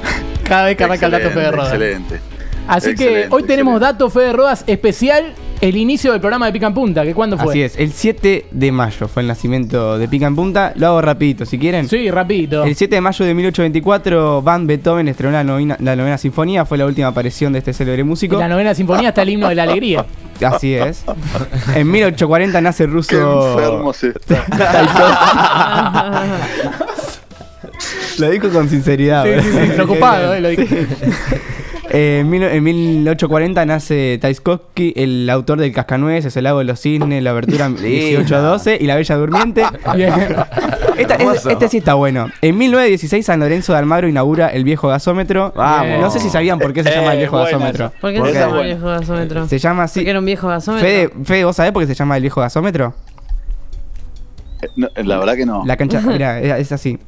Cada 0.43 0.65
vez 0.65 0.77
que 0.77 0.83
arranca 0.85 1.05
el 1.05 1.11
dato 1.11 1.27
Excelente, 1.27 1.41
Fede 1.41 1.51
Rodas. 1.51 1.73
Excelente. 1.73 2.21
Así 2.67 2.95
que 2.95 3.03
Excelente, 3.03 3.35
hoy 3.35 3.43
tenemos 3.43 3.79
dato 3.79 4.09
Fede 4.09 4.33
Rodas 4.33 4.63
especial, 4.65 5.33
el 5.61 5.77
inicio 5.77 6.11
del 6.11 6.21
programa 6.21 6.45
de 6.45 6.53
Pica 6.53 6.67
en 6.67 6.73
Punta, 6.73 7.03
que 7.03 7.13
cuándo 7.13 7.37
fue. 7.37 7.51
Así 7.51 7.61
es, 7.61 7.77
el 7.77 7.91
7 7.91 8.45
de 8.51 8.71
mayo 8.71 9.07
fue 9.07 9.21
el 9.21 9.27
nacimiento 9.27 9.97
de 9.97 10.07
Pica 10.07 10.27
en 10.27 10.35
Punta. 10.35 10.73
Lo 10.75 10.87
hago 10.87 11.01
rapidito, 11.01 11.45
si 11.45 11.57
quieren. 11.59 11.87
Sí, 11.87 12.09
rapidito. 12.09 12.63
El 12.63 12.75
7 12.75 12.95
de 12.95 13.01
mayo 13.01 13.25
de 13.25 13.33
1824, 13.33 14.41
Van 14.41 14.67
Beethoven 14.67 15.07
estrenó 15.07 15.33
la 15.33 15.43
novena, 15.43 15.75
la 15.79 15.95
novena 15.95 16.17
sinfonía. 16.17 16.65
Fue 16.65 16.77
la 16.77 16.85
última 16.85 17.07
aparición 17.07 17.53
de 17.53 17.59
este 17.59 17.73
célebre 17.73 18.03
músico. 18.03 18.35
En 18.35 18.41
la 18.41 18.47
novena 18.47 18.73
sinfonía 18.73 19.09
está 19.09 19.21
el 19.23 19.29
himno 19.29 19.49
de 19.49 19.55
la 19.55 19.63
alegría. 19.63 20.05
Así 20.41 20.73
es. 20.73 21.03
En 21.75 21.91
1840 21.91 22.61
nace 22.61 22.83
el 22.85 22.89
Qué 22.89 22.93
ruso. 22.93 23.51
enfermo 23.57 23.93
se 23.93 24.09
está. 24.09 24.45
Lo 28.17 28.29
dijo 28.29 28.49
con 28.49 28.69
sinceridad. 28.69 29.23
Sí, 29.23 29.31
sí, 29.41 29.49
sí, 29.51 29.71
preocupado, 29.73 30.33
eh, 30.33 30.41
lo 30.41 30.49
dije. 30.49 30.87
Eh, 31.91 32.19
en, 32.21 32.29
mil- 32.29 32.43
en 32.43 32.63
1840 32.63 33.65
nace 33.65 34.17
Tchaikovsky, 34.21 34.93
el 34.95 35.29
autor 35.29 35.59
del 35.59 35.71
Cascanueces, 35.71 36.35
El 36.37 36.43
lago 36.43 36.59
de 36.59 36.65
los 36.65 36.79
cisnes, 36.79 37.23
la 37.23 37.31
abertura 37.31 37.67
1812 37.69 38.77
y 38.79 38.85
La 38.85 38.95
Bella 38.95 39.15
Durmiente. 39.17 39.63
Bien. 39.95 40.13
Esta- 40.97 41.15
es- 41.15 41.45
este 41.45 41.67
sí 41.67 41.77
está 41.77 41.95
bueno. 41.95 42.27
En 42.41 42.57
1916 42.57 43.25
San 43.25 43.39
Lorenzo 43.39 43.73
de 43.73 43.79
Almagro 43.79 44.07
inaugura 44.07 44.49
el 44.49 44.63
viejo 44.63 44.87
gasómetro. 44.89 45.51
Vamos. 45.55 45.99
No 45.99 46.11
sé 46.11 46.19
si 46.19 46.29
sabían 46.29 46.59
por 46.59 46.73
qué 46.73 46.83
se 46.83 46.89
Eh, 46.89 46.95
llama 46.95 47.13
el 47.13 47.17
viejo 47.19 47.37
gasómetro. 47.37 47.91
¿Por 47.99 48.11
qué 48.13 48.19
¿Por 48.19 48.27
se 48.27 48.33
qué? 48.33 48.39
llama 48.39 48.61
el 48.61 48.65
viejo 48.67 48.85
gasómetro? 48.87 49.47
Se 49.47 49.57
llama 49.59 49.83
así. 49.83 49.99
Porque 50.01 50.09
era 50.11 50.19
un 50.19 50.25
viejo 50.25 50.47
gasómetro. 50.47 50.87
Fede, 50.87 51.09
Fede, 51.23 51.43
¿vos 51.45 51.55
sabés 51.55 51.71
por 51.71 51.81
qué 51.83 51.87
se 51.87 51.95
llama 51.95 52.15
el 52.17 52.21
viejo 52.21 52.41
gasómetro? 52.41 52.93
No, 54.75 54.89
la 54.95 55.17
verdad 55.19 55.35
que 55.35 55.45
no. 55.45 55.63
La 55.65 55.77
cancha, 55.77 56.01
mira, 56.05 56.39
es 56.39 56.71
así. 56.71 56.99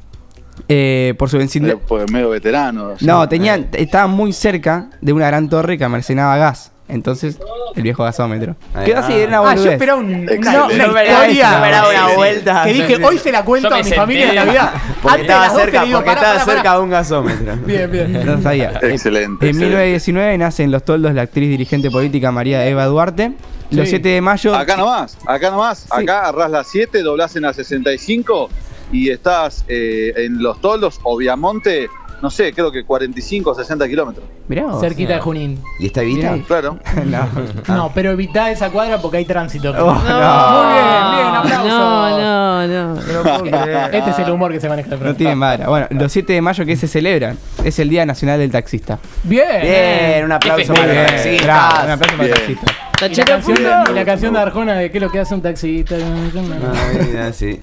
Eh, 0.68 1.14
por 1.18 1.28
su 1.30 1.36
Eh, 1.36 1.40
vencimiento. 1.40 1.80
Pues 1.86 2.10
medio 2.10 2.30
veterano. 2.30 2.94
No, 3.00 3.28
tenían, 3.28 3.68
estaban 3.72 4.10
muy 4.10 4.32
cerca 4.32 4.88
de 5.00 5.12
una 5.12 5.26
gran 5.26 5.48
torre 5.48 5.78
que 5.78 5.84
almacenaba 5.84 6.36
gas. 6.36 6.70
Entonces, 6.88 7.38
el 7.74 7.82
viejo 7.84 8.04
gasómetro. 8.04 8.54
Quedó 8.84 8.98
así, 8.98 9.14
era 9.14 9.40
una 9.40 9.52
Ah, 9.52 9.54
yo 9.56 9.70
esperaba 9.70 9.98
un, 9.98 10.06
una, 10.08 10.64
una 10.66 11.02
historia. 11.04 11.58
una 11.58 12.08
Sí, 12.10 12.16
vuelta. 12.16 12.62
Que 12.64 12.72
dije, 12.74 12.96
hoy 13.02 13.18
se 13.18 13.32
la 13.32 13.44
cuento 13.44 13.72
a 13.74 13.78
mi 13.78 13.84
familia 13.84 14.28
en 14.28 14.34
Navidad. 14.34 14.72
Porque 15.02 15.08
Antes 15.08 15.16
de 15.16 15.22
estaba 15.22 15.44
las 15.44 15.52
12 15.54 15.64
cerca, 15.64 15.84
digo, 15.84 15.98
porque 15.98 16.10
pará, 16.10 16.20
estaba 16.20 16.34
pará, 16.38 16.44
cerca 16.44 16.62
pará. 16.64 16.76
de 16.76 16.82
un 16.82 16.90
gasómetro. 16.90 17.56
Bien, 17.66 17.90
bien. 17.90 18.26
No 18.26 18.42
sabía. 18.42 18.72
Excelente, 18.82 18.86
En 18.86 18.92
excelente. 18.92 19.46
1919 19.52 20.38
nace 20.38 20.62
en 20.64 20.70
Los 20.70 20.84
Toldos 20.84 21.14
la 21.14 21.22
actriz 21.22 21.48
dirigente 21.48 21.90
política 21.90 22.30
María 22.30 22.66
Eva 22.66 22.84
Duarte. 22.86 23.32
Los 23.70 23.86
Sí. 23.86 23.92
7 23.92 24.08
de 24.10 24.20
mayo. 24.20 24.54
Acá 24.54 24.76
nomás, 24.76 25.16
acá 25.26 25.50
nomás. 25.50 25.86
Acá 25.90 26.18
agarrás 26.28 26.50
la 26.50 26.62
7, 26.62 27.00
doblás 27.02 27.34
en 27.36 27.42
la 27.42 27.54
65 27.54 28.50
y 28.92 29.10
estás 29.10 29.64
eh, 29.68 30.12
en 30.16 30.42
los 30.42 30.60
toldos 30.60 31.00
o 31.02 31.16
Viamonte, 31.16 31.88
no 32.20 32.30
sé, 32.30 32.52
creo 32.52 32.70
que 32.70 32.84
45 32.84 33.50
o 33.50 33.54
60 33.54 33.88
kilómetros. 33.88 34.24
Mirá 34.46 34.66
vos. 34.66 34.80
Cerquita 34.80 35.14
de 35.14 35.20
Junín. 35.20 35.58
¿Y 35.80 35.86
está 35.86 36.02
Evita? 36.02 36.38
Claro. 36.46 36.78
No. 37.04 37.28
No, 37.74 37.90
pero 37.92 38.12
evitá 38.12 38.50
esa 38.50 38.70
cuadra 38.70 38.98
porque 38.98 39.16
hay 39.16 39.24
tránsito. 39.24 39.70
Oh, 39.70 39.92
Muy 39.92 40.02
bien, 40.04 41.04
bien, 41.16 41.34
aplausos. 41.34 41.68
No, 41.68 42.68
no, 42.68 42.94
no. 42.94 43.86
Este 43.86 44.10
es 44.10 44.18
el 44.20 44.30
humor 44.30 44.52
que 44.52 44.60
se 44.60 44.68
maneja. 44.68 44.94
No 44.94 45.16
tiene 45.16 45.34
madre. 45.34 45.66
Bueno, 45.66 45.88
los 45.90 46.12
7 46.12 46.32
de 46.32 46.40
mayo 46.40 46.64
que 46.64 46.76
se 46.76 46.86
celebran 46.86 47.36
es 47.64 47.78
el 47.80 47.88
Día 47.88 48.06
Nacional 48.06 48.38
del 48.38 48.52
Taxista. 48.52 49.00
Bien. 49.24 49.62
Bien, 49.62 50.24
un 50.24 50.32
aplauso 50.32 50.74
para 50.74 50.86
los 50.86 51.06
taxistas. 51.06 51.44
Bravo, 51.44 51.84
un 51.84 51.90
aplauso 51.90 52.16
para 52.16 52.28
el 52.28 52.34
Bien. 52.34 52.58
taxista. 52.58 52.92
Y 53.02 53.14
la, 53.16 53.24
canción, 53.24 53.94
la 53.94 54.04
canción 54.04 54.34
de 54.34 54.38
Arjona 54.38 54.74
de 54.74 54.90
qué 54.92 54.98
es 54.98 55.02
lo 55.02 55.10
que 55.10 55.18
hace 55.18 55.34
un 55.34 55.42
taxista. 55.42 55.96
Ah, 55.96 56.92
mira, 57.04 57.32
sí. 57.32 57.60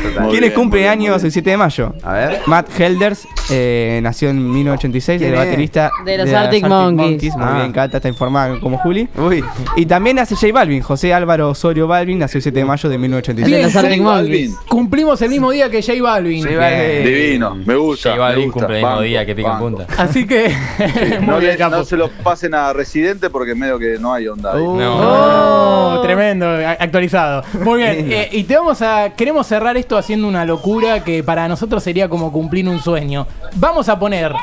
¿Quiénes 0.00 0.40
bien, 0.40 0.52
cumple 0.54 0.80
muy 0.80 0.88
bien, 0.88 0.90
años 1.12 1.24
el 1.24 1.32
7 1.32 1.50
de 1.50 1.56
mayo? 1.56 1.94
A 2.02 2.12
ver. 2.12 2.40
Matt 2.46 2.68
Helders 2.78 3.26
eh, 3.50 4.00
nació 4.02 4.30
en 4.30 4.36
1986, 4.52 5.18
¿Quién 5.20 5.32
el 5.32 5.36
baterista 5.38 5.90
De 6.04 6.18
los 6.18 6.32
Arctic 6.32 6.66
Monkeys. 6.66 7.34
Muy 7.36 7.44
Ah. 7.46 7.56
bien, 7.60 7.72
Cata 7.72 7.96
está 7.98 8.08
informada 8.08 8.58
como 8.60 8.78
Juli. 8.78 9.08
Uy. 9.16 9.44
Y 9.76 9.86
también 9.86 10.16
nace 10.16 10.34
J 10.36 10.52
Balvin, 10.52 10.82
José 10.82 11.12
Álvaro 11.14 11.50
Osorio 11.50 11.86
Balvin, 11.86 12.18
nació 12.18 12.38
el 12.38 12.42
7 12.42 12.58
de 12.60 12.64
mayo 12.64 12.88
de 12.88 12.94
El 12.94 13.00
1986. 13.00 13.56
de 13.56 13.62
los 13.62 13.76
Arctic 13.76 14.02
Monkeys. 14.02 14.54
Cumplimos 14.68 15.20
el 15.22 15.30
mismo 15.30 15.50
día 15.50 15.70
que 15.70 15.82
J 15.82 16.02
Balvin. 16.02 16.44
J 16.44 16.56
Balvin. 16.56 17.04
Divino, 17.04 17.54
me 17.54 17.74
gusta. 17.76 18.10
J 18.10 18.20
Balvin 18.20 18.44
gusta. 18.46 18.60
cumple 18.60 18.78
el 18.80 18.84
mismo 18.86 19.00
día 19.02 19.26
que 19.26 19.34
pica 19.34 19.52
en 19.52 19.58
punta. 19.58 19.86
Así 19.98 20.26
que. 20.26 20.54
No, 21.20 21.20
muy 21.32 21.40
bien, 21.40 21.52
le- 21.52 21.56
capo. 21.58 21.76
no 21.76 21.84
se 21.84 21.96
lo 21.96 22.08
pasen 22.22 22.54
a 22.54 22.72
Residente 22.72 23.30
porque 23.30 23.54
medio 23.54 23.78
que 23.78 23.98
no 23.98 24.12
hay 24.14 24.28
onda 24.28 24.52
ahí. 24.54 24.62
Oh, 24.64 24.78
Oh. 25.92 26.00
tremendo, 26.02 26.46
actualizado. 26.78 27.42
Muy 27.64 27.78
bien, 27.78 28.10
eh, 28.12 28.28
y 28.32 28.44
te 28.44 28.56
vamos 28.56 28.80
a. 28.82 29.10
Queremos 29.16 29.46
cerrar 29.46 29.76
haciendo 29.96 30.28
una 30.28 30.44
locura 30.44 31.02
que 31.04 31.22
para 31.22 31.48
nosotros 31.48 31.82
sería 31.82 32.08
como 32.08 32.32
cumplir 32.32 32.68
un 32.68 32.80
sueño. 32.80 33.26
Vamos 33.56 33.88
a 33.88 33.98
poner 33.98 34.34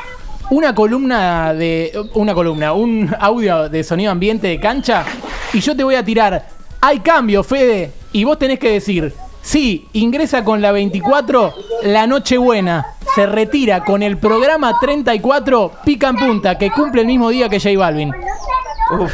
una 0.50 0.74
columna 0.74 1.54
de. 1.54 1.92
Una 2.14 2.34
columna, 2.34 2.72
un 2.72 3.14
audio 3.18 3.68
de 3.68 3.84
sonido 3.84 4.10
ambiente 4.10 4.48
de 4.48 4.60
cancha. 4.60 5.04
Y 5.52 5.60
yo 5.60 5.76
te 5.76 5.84
voy 5.84 5.94
a 5.94 6.04
tirar. 6.04 6.48
Hay 6.80 7.00
cambio, 7.00 7.42
Fede. 7.42 7.92
Y 8.12 8.24
vos 8.24 8.38
tenés 8.38 8.58
que 8.58 8.72
decir. 8.72 9.12
Sí, 9.40 9.88
ingresa 9.94 10.44
con 10.44 10.60
la 10.60 10.72
24, 10.72 11.54
la 11.84 12.06
Nochebuena. 12.06 12.86
Se 13.14 13.26
retira 13.26 13.82
con 13.82 14.02
el 14.02 14.18
programa 14.18 14.78
34, 14.78 15.72
Pica 15.84 16.08
en 16.08 16.16
Punta, 16.16 16.58
que 16.58 16.70
cumple 16.70 17.00
el 17.00 17.06
mismo 17.06 17.30
día 17.30 17.48
que 17.48 17.58
J 17.58 17.78
Balvin. 17.78 18.12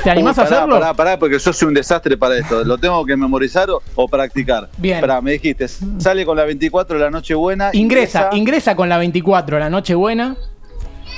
¿Te 0.02 0.10
animás 0.10 0.38
a 0.38 0.42
hacerlo? 0.42 0.74
Pará, 0.78 0.94
pará, 0.94 1.18
porque 1.18 1.38
yo 1.38 1.52
soy 1.52 1.68
un 1.68 1.74
desastre 1.74 2.16
para 2.16 2.36
esto. 2.38 2.64
¿Lo 2.64 2.78
tengo 2.78 3.04
que 3.04 3.16
memorizar 3.16 3.70
o, 3.70 3.82
o 3.94 4.08
practicar? 4.08 4.68
Bien. 4.78 5.00
Pará, 5.00 5.20
me 5.20 5.32
dijiste, 5.32 5.66
sale 5.98 6.24
con 6.24 6.36
la 6.36 6.44
24 6.44 6.96
de 6.98 7.04
la 7.04 7.10
noche 7.10 7.34
buena. 7.34 7.70
Ingresa, 7.72 8.30
ingresa 8.32 8.76
con 8.76 8.88
la 8.88 8.98
24, 8.98 9.58
la 9.58 9.70
Nochebuena. 9.70 10.36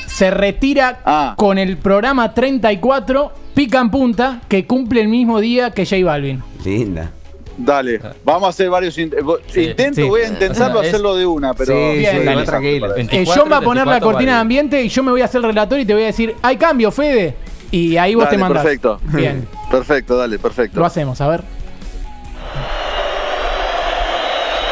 Se 0.06 0.30
retira 0.30 1.00
Ah. 1.04 1.34
con 1.36 1.58
el 1.58 1.76
programa 1.76 2.32
34, 2.32 3.32
Pica 3.54 3.80
en 3.80 3.90
Punta, 3.90 4.40
que 4.48 4.66
cumple 4.66 5.00
el 5.00 5.08
mismo 5.08 5.40
día 5.40 5.70
que 5.72 5.84
J 5.84 6.04
Balvin. 6.04 6.42
Linda. 6.64 7.10
Dale, 7.58 7.98
vamos 8.22 8.46
a 8.46 8.50
hacer 8.50 8.68
varios 8.68 8.98
int- 8.98 9.16
vo- 9.22 9.38
Sí, 9.46 9.62
intentos, 9.62 9.96
sí. 9.96 10.02
voy 10.08 10.20
a 10.20 10.28
intentarlo 10.28 10.82
Es- 10.82 10.88
hacerlo 10.88 11.16
de 11.16 11.24
una, 11.24 11.54
pero 11.54 11.72
Sí, 11.74 11.98
Bien, 12.00 12.24
dale, 12.24 12.44
tranquilo. 12.44 12.90
Eh, 12.92 12.96
24, 12.96 13.42
John 13.42 13.50
va 13.52 13.56
a 13.56 13.60
poner 13.62 13.86
la 13.86 13.92
34 13.92 14.06
cortina 14.12 14.34
de 14.34 14.40
ambiente 14.40 14.82
y 14.82 14.88
yo 14.90 15.02
me 15.02 15.10
voy 15.10 15.22
a 15.22 15.24
hacer 15.24 15.38
el 15.38 15.46
relator 15.46 15.80
y 15.80 15.86
te 15.86 15.94
voy 15.94 16.02
a 16.02 16.06
decir, 16.06 16.34
hay 16.42 16.56
cambio, 16.58 16.90
Fede. 16.90 17.34
Y 17.70 17.96
ahí 17.96 18.14
vos 18.14 18.24
Dale, 18.24 18.36
te 18.36 18.40
mandás. 18.40 18.62
perfecto. 18.62 19.00
Bien, 19.04 19.48
Perfecto, 19.70 20.16
dale, 20.16 20.38
perfecto. 20.38 20.78
lo 20.80 20.86
hacemos, 20.86 21.20
a 21.20 21.28
ver. 21.28 21.42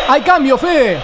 Hay 0.08 0.20
cambio, 0.22 0.56
Fede. 0.58 1.00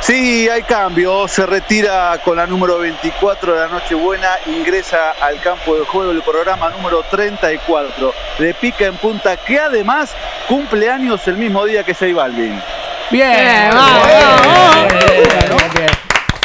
Sí, 0.00 0.48
hay 0.48 0.62
cambio. 0.62 1.26
Se 1.26 1.44
retira 1.44 2.18
con 2.24 2.36
la 2.36 2.46
número 2.46 2.78
24 2.78 3.52
de 3.54 3.60
la 3.60 3.68
Nochebuena. 3.68 4.28
Ingresa 4.46 5.12
al 5.20 5.40
campo 5.40 5.74
de 5.74 5.84
juego 5.86 6.12
el 6.12 6.22
programa 6.22 6.70
número 6.70 7.02
34 7.10 8.14
de 8.38 8.54
Pica 8.54 8.86
en 8.86 8.96
Punta, 8.96 9.36
que 9.36 9.58
además 9.58 10.14
cumple 10.46 10.88
años 10.90 11.26
el 11.26 11.36
mismo 11.36 11.64
día 11.64 11.82
que 11.82 11.94
J 11.94 12.14
Balvin. 12.14 12.60
Bien, 13.10 13.32
Bien, 13.32 13.70
vamos, 13.74 15.57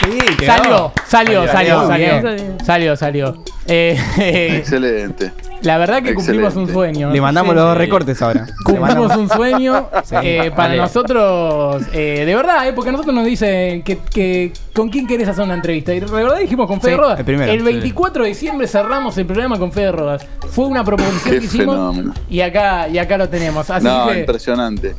Sí. 0.04 0.46
Salió, 0.46 0.92
salió, 1.08 1.48
salió, 1.48 1.48
Salió, 1.48 1.88
salió. 1.88 2.22
bien. 2.36 2.58
Salió, 2.66 2.96
salió. 2.96 3.44
Eh, 3.66 3.98
Excelente. 4.58 5.32
la 5.62 5.78
verdad 5.78 6.04
que 6.04 6.14
cumplimos 6.14 6.56
un 6.58 6.70
sueño. 6.72 7.12
Le 7.12 7.22
mandamos 7.22 7.52
Sí, 7.52 7.56
los 7.56 7.64
dos 7.66 7.78
recortes 7.78 8.22
ahora. 8.22 8.46
Cumplimos 8.66 9.16
un 9.16 9.30
sueño 9.30 9.88
eh, 10.22 10.52
para 10.54 10.68
vale. 10.70 10.78
nosotros, 10.82 11.84
eh, 11.94 12.24
de 12.26 12.36
verdad, 12.36 12.68
eh, 12.68 12.74
porque 12.74 12.90
a 12.90 12.92
nosotros 12.92 13.16
nos 13.16 13.26
dicen 13.26 13.82
que, 13.84 14.00
que 14.00 14.52
con 14.74 14.90
quién 14.90 15.08
querés 15.08 15.30
hacer 15.30 15.46
una 15.46 15.54
entrevista. 15.54 15.94
Y 15.94 16.02
de 16.02 16.06
verdad 16.08 16.40
dijimos 16.40 16.68
con 16.68 16.82
Fede 16.82 16.92
Sí, 16.94 16.98
Rodas. 16.98 17.20
el 17.20 17.26
primero, 17.26 17.64
24 17.64 18.24
de 18.24 18.30
diciembre 18.30 18.68
cerramos 18.68 19.18
el 19.18 19.26
programa 19.26 19.58
con 19.58 19.72
Fede 19.72 19.94
Rodas. 19.94 20.28
Fue 20.50 20.66
una 20.66 20.84
proposición 20.84 21.40
que 21.40 21.46
hicimos 21.46 21.76
fenómeno. 21.76 22.14
y 22.30 22.42
acá, 22.42 22.90
y 22.90 22.98
acá 22.98 23.18
lo 23.18 23.30
tenemos. 23.30 23.70
Así 23.70 23.86
no, 23.86 24.08
que 24.10 24.20
impresionante. 24.20 24.96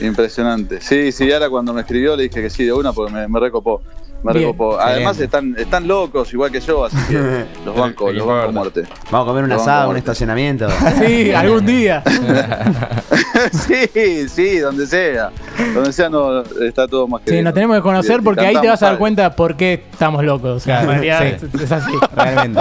Impresionante. 0.00 0.80
Sí, 0.80 1.10
sí, 1.10 1.32
ahora 1.32 1.50
cuando 1.50 1.72
me 1.72 1.80
escribió 1.80 2.14
le 2.16 2.24
dije 2.24 2.40
que 2.42 2.50
sí 2.50 2.64
de 2.64 2.72
una 2.72 2.92
porque 2.92 3.12
me, 3.12 3.26
me 3.26 3.40
recopó. 3.40 3.82
Me 4.24 4.32
Bien. 4.32 4.46
recopó. 4.46 4.80
Además 4.80 5.20
están, 5.20 5.54
están 5.58 5.86
locos, 5.86 6.32
igual 6.32 6.50
que 6.50 6.60
yo, 6.60 6.84
así 6.84 6.96
que 7.08 7.44
los 7.64 7.76
banco, 7.76 8.10
los 8.10 8.26
banco 8.26 8.48
a 8.48 8.50
muerte. 8.52 8.82
Vamos 9.10 9.26
a 9.26 9.30
comer 9.30 9.44
un 9.44 9.50
Lo 9.50 9.56
vamos 9.56 9.68
asado, 9.68 9.90
un 9.90 9.96
estacionamiento. 9.96 10.66
Sí, 10.98 11.32
algún 11.32 11.66
día. 11.66 12.02
sí, 13.52 14.28
sí, 14.28 14.58
donde 14.58 14.86
sea. 14.86 15.30
Donde 15.74 15.92
sea 15.92 16.08
no 16.08 16.40
está 16.62 16.88
todo 16.88 17.06
más 17.06 17.20
que 17.20 17.26
Sí, 17.30 17.32
bien. 17.34 17.44
nos 17.44 17.54
tenemos 17.54 17.76
que 17.76 17.82
conocer 17.82 18.16
Sí, 18.16 18.22
porque 18.24 18.46
ahí 18.46 18.56
te 18.60 18.68
vas 18.68 18.82
a 18.82 18.86
dar 18.86 18.98
cuenta 18.98 19.34
por 19.36 19.56
qué 19.56 19.84
estamos 19.92 20.24
locos. 20.24 20.50
O 20.56 20.60
sea, 20.60 20.82
en 20.82 21.00
Claro, 21.02 21.26
sí. 21.40 21.46
es, 21.54 21.62
es 21.62 21.72
así. 21.72 21.92
Realmente. 22.16 22.60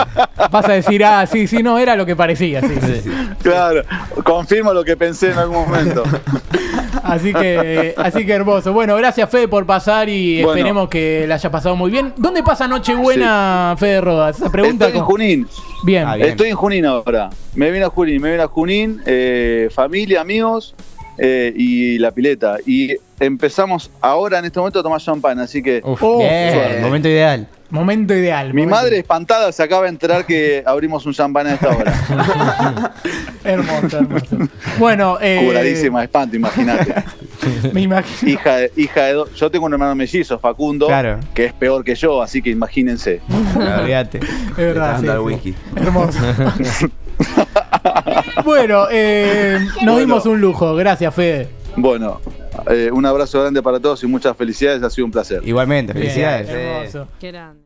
Vas 0.51 0.65
a 0.65 0.73
decir, 0.73 1.03
ah, 1.05 1.25
sí, 1.25 1.47
sí, 1.47 1.63
no, 1.63 1.77
era 1.79 1.95
lo 1.95 2.05
que 2.05 2.15
parecía. 2.15 2.61
Sí, 2.61 2.67
sí. 2.73 2.79
¿sabes? 2.79 3.03
Claro, 3.41 3.81
confirmo 4.23 4.73
lo 4.73 4.83
que 4.83 4.97
pensé 4.97 5.31
en 5.31 5.37
algún 5.37 5.57
momento. 5.69 6.03
Así 7.03 7.33
que, 7.33 7.93
así 7.97 8.25
que 8.25 8.31
hermoso. 8.33 8.71
Bueno, 8.73 8.95
gracias 8.95 9.29
Fede 9.29 9.47
por 9.47 9.65
pasar 9.65 10.07
y 10.09 10.41
Bueno. 10.41 10.51
esperemos 10.57 10.89
que 10.89 11.25
la 11.27 11.35
haya 11.35 11.51
pasado 11.51 11.75
muy 11.75 11.91
bien. 11.91 12.13
¿Dónde 12.17 12.41
pasa 12.43 12.67
Nochebuena, 12.67 13.75
Fede 13.77 14.01
Rodas? 14.01 14.37
Esa 14.39 14.49
pregunta. 14.51 14.85
Estoy 14.85 14.99
en 14.99 15.05
con- 15.05 15.11
Junín. 15.13 15.47
Bien. 15.83 16.07
Ah, 16.07 16.15
bien. 16.15 16.29
Estoy 16.29 16.49
en 16.49 16.55
Junín 16.55 16.85
ahora. 16.85 17.29
Me 17.55 17.69
vine 17.71 17.85
a 17.85 17.89
Junín, 17.89 18.21
me 18.21 18.31
vine 18.31 18.43
a 18.43 18.47
Junín, 18.47 19.01
eh, 19.05 19.69
familia, 19.73 20.21
amigos 20.21 20.73
eh, 21.17 21.53
y 21.55 21.97
la 21.99 22.11
pileta. 22.11 22.57
Y 22.65 22.95
empezamos 23.19 23.89
ahora 24.01 24.39
en 24.39 24.45
este 24.45 24.59
momento 24.59 24.79
a 24.79 24.83
tomar 24.83 24.99
champán, 25.01 25.39
así 25.39 25.61
que 25.61 25.81
Uf. 25.83 26.01
Oh, 26.03 26.17
Bien, 26.19 26.81
momento 26.81 27.07
ideal. 27.07 27.47
momento 27.69 28.13
ideal. 28.13 28.47
mi 28.53 28.61
momento- 28.63 28.75
madre 28.75 28.97
espantada 28.99 29.51
se 29.51 29.63
acaba 29.63 29.83
de 29.83 29.89
enterar 29.89 30.25
que 30.25 30.61
abrimos 30.65 31.05
un 31.05 31.13
champán 31.13 31.47
a 31.47 31.53
esta 31.53 31.69
hora. 31.69 31.93
Hermoso, 33.43 33.97
hermoso. 33.97 34.37
Bueno, 34.79 35.17
eh, 35.21 35.41
Curadísima 35.45 35.99
de 35.99 36.05
espanto, 36.05 36.35
imagínate. 36.35 36.93
me 37.73 37.81
imagino. 37.81 38.31
hija 38.31 38.55
de, 38.57 38.71
hija 38.77 39.01
de. 39.05 39.23
Yo 39.35 39.51
tengo 39.51 39.65
un 39.65 39.73
hermano 39.73 39.95
mellizo, 39.95 40.39
Facundo, 40.39 40.87
Claro. 40.87 41.19
que 41.33 41.45
es 41.45 41.53
peor 41.53 41.83
que 41.83 41.95
yo, 41.95 42.21
así 42.21 42.41
que 42.41 42.49
imagínense. 42.51 43.21
Olvídate. 43.55 44.19
Es 44.19 44.55
verdad. 44.57 44.99
sí. 45.43 45.55
Hermoso. 45.75 46.19
bueno, 48.45 48.85
eh, 48.91 49.57
nos 49.59 49.75
Bueno. 49.83 49.99
dimos 49.99 50.25
un 50.25 50.41
lujo. 50.41 50.75
Gracias, 50.75 51.13
Fede. 51.13 51.47
Bueno, 51.75 52.21
eh, 52.69 52.89
un 52.91 53.05
abrazo 53.05 53.41
grande 53.41 53.61
para 53.63 53.79
todos 53.79 54.03
y 54.03 54.07
muchas 54.07 54.35
felicidades, 54.37 54.83
ha 54.83 54.89
sido 54.89 55.05
un 55.05 55.11
placer. 55.11 55.41
Igualmente, 55.43 55.93
Bien, 55.93 56.03
felicidades. 56.05 56.49
hermoso. 56.49 57.07
Qué 57.19 57.31
grande. 57.31 57.61